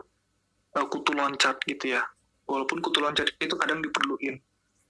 eh, 0.77 0.87
kutu 0.87 1.17
loncat 1.17 1.59
gitu 1.65 1.99
ya. 1.99 2.05
Walaupun 2.49 2.81
kutu 2.81 3.03
loncat 3.03 3.29
itu 3.41 3.55
kadang 3.59 3.81
diperluin. 3.85 4.41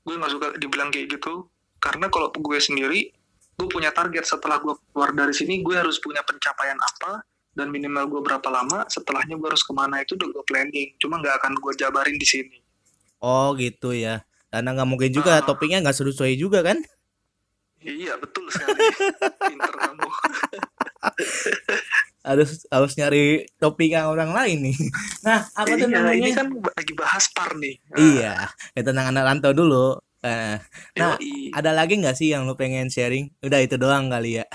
Gue 0.07 0.15
nggak 0.15 0.33
suka 0.33 0.47
dibilang 0.61 0.89
kayak 0.95 1.19
gitu, 1.19 1.51
karena 1.83 2.07
kalau 2.11 2.31
gue 2.31 2.59
sendiri, 2.59 3.11
gue 3.59 3.67
punya 3.67 3.91
target 3.91 4.23
setelah 4.23 4.57
gue 4.57 4.73
keluar 4.89 5.11
dari 5.11 5.31
sini, 5.31 5.61
gue 5.61 5.75
harus 5.75 5.99
punya 5.99 6.23
pencapaian 6.23 6.79
apa, 6.79 7.21
dan 7.53 7.69
minimal 7.69 8.09
gue 8.09 8.21
berapa 8.23 8.47
lama, 8.47 8.87
setelahnya 8.87 9.35
gue 9.35 9.45
harus 9.45 9.61
ke 9.61 9.73
mana 9.73 9.99
itu 9.99 10.15
udah 10.15 10.25
gue 10.31 10.45
planning. 10.47 10.95
Cuma 10.97 11.19
nggak 11.19 11.37
akan 11.37 11.53
gue 11.55 11.73
jabarin 11.75 12.15
di 12.15 12.25
sini. 12.25 12.57
oh 13.19 13.51
gitu 13.59 13.91
ya 13.91 14.23
karena 14.47 14.71
nggak 14.73 14.87
mungkin 14.87 15.11
juga 15.11 15.33
Ah. 15.33 15.43
topiknya 15.43 15.83
nggak 15.83 15.91
sesuai 15.93 16.39
juga 16.39 16.63
kan 16.63 16.79
Iya 17.79 18.15
betul 18.15 18.47
sekali. 18.47 18.75
Pinter 19.51 19.71
kamu. 19.75 20.07
harus 22.23 22.63
harus 22.69 22.93
nyari 22.95 23.49
topiknya 23.57 24.05
orang 24.07 24.31
lain 24.31 24.69
nih 24.69 24.77
nah 25.25 25.41
apa 25.51 25.73
tuh 25.73 25.89
Iya, 25.89 25.97
namanya 25.97 26.15
ini 26.15 26.31
kan 26.31 26.47
lagi 26.53 26.93
bahas 26.93 27.25
par 27.33 27.57
nih. 27.57 27.75
Iya 27.97 28.35
ya 28.75 28.81
tentang 28.83 29.11
anak 29.11 29.23
rantau 29.25 29.51
dulu 29.51 29.99
Eh, 30.19 30.59
nah, 30.99 31.15
yoi. 31.15 31.55
ada 31.55 31.71
lagi 31.71 31.95
nggak 31.95 32.19
sih 32.19 32.35
yang 32.35 32.43
lu 32.43 32.59
pengen 32.59 32.91
sharing 32.91 33.31
udah 33.39 33.63
itu 33.63 33.79
doang 33.79 34.11
kali 34.11 34.43
ya 34.43 34.47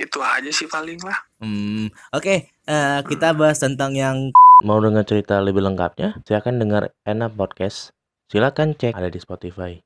itu 0.00 0.18
aja 0.22 0.50
sih 0.50 0.68
paling 0.70 1.00
lah. 1.02 1.18
Hmm, 1.42 1.90
oke, 2.14 2.34
eh, 2.46 3.00
kita 3.04 3.34
bahas 3.34 3.58
tentang 3.58 3.92
yang 3.96 4.32
Mau 4.60 4.76
dengar 4.76 5.08
cerita 5.08 5.40
lebih 5.40 5.64
lengkapnya? 5.64 6.20
Silakan 6.28 6.60
dengar 6.60 6.92
Enak 7.08 7.32
Podcast. 7.32 7.96
Silakan 8.28 8.76
cek 8.76 8.92
ada 8.92 9.08
di 9.08 9.16
Spotify. 9.16 9.80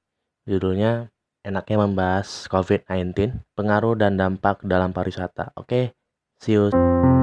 Judulnya 0.50 1.14
enaknya 1.46 1.86
membahas 1.86 2.50
COVID-19, 2.50 3.38
pengaruh 3.54 3.94
dan 3.94 4.18
dampak 4.18 4.66
dalam 4.66 4.90
pariwisata. 4.90 5.54
Oke, 5.54 5.94
see 6.42 6.58
you. 6.58 7.13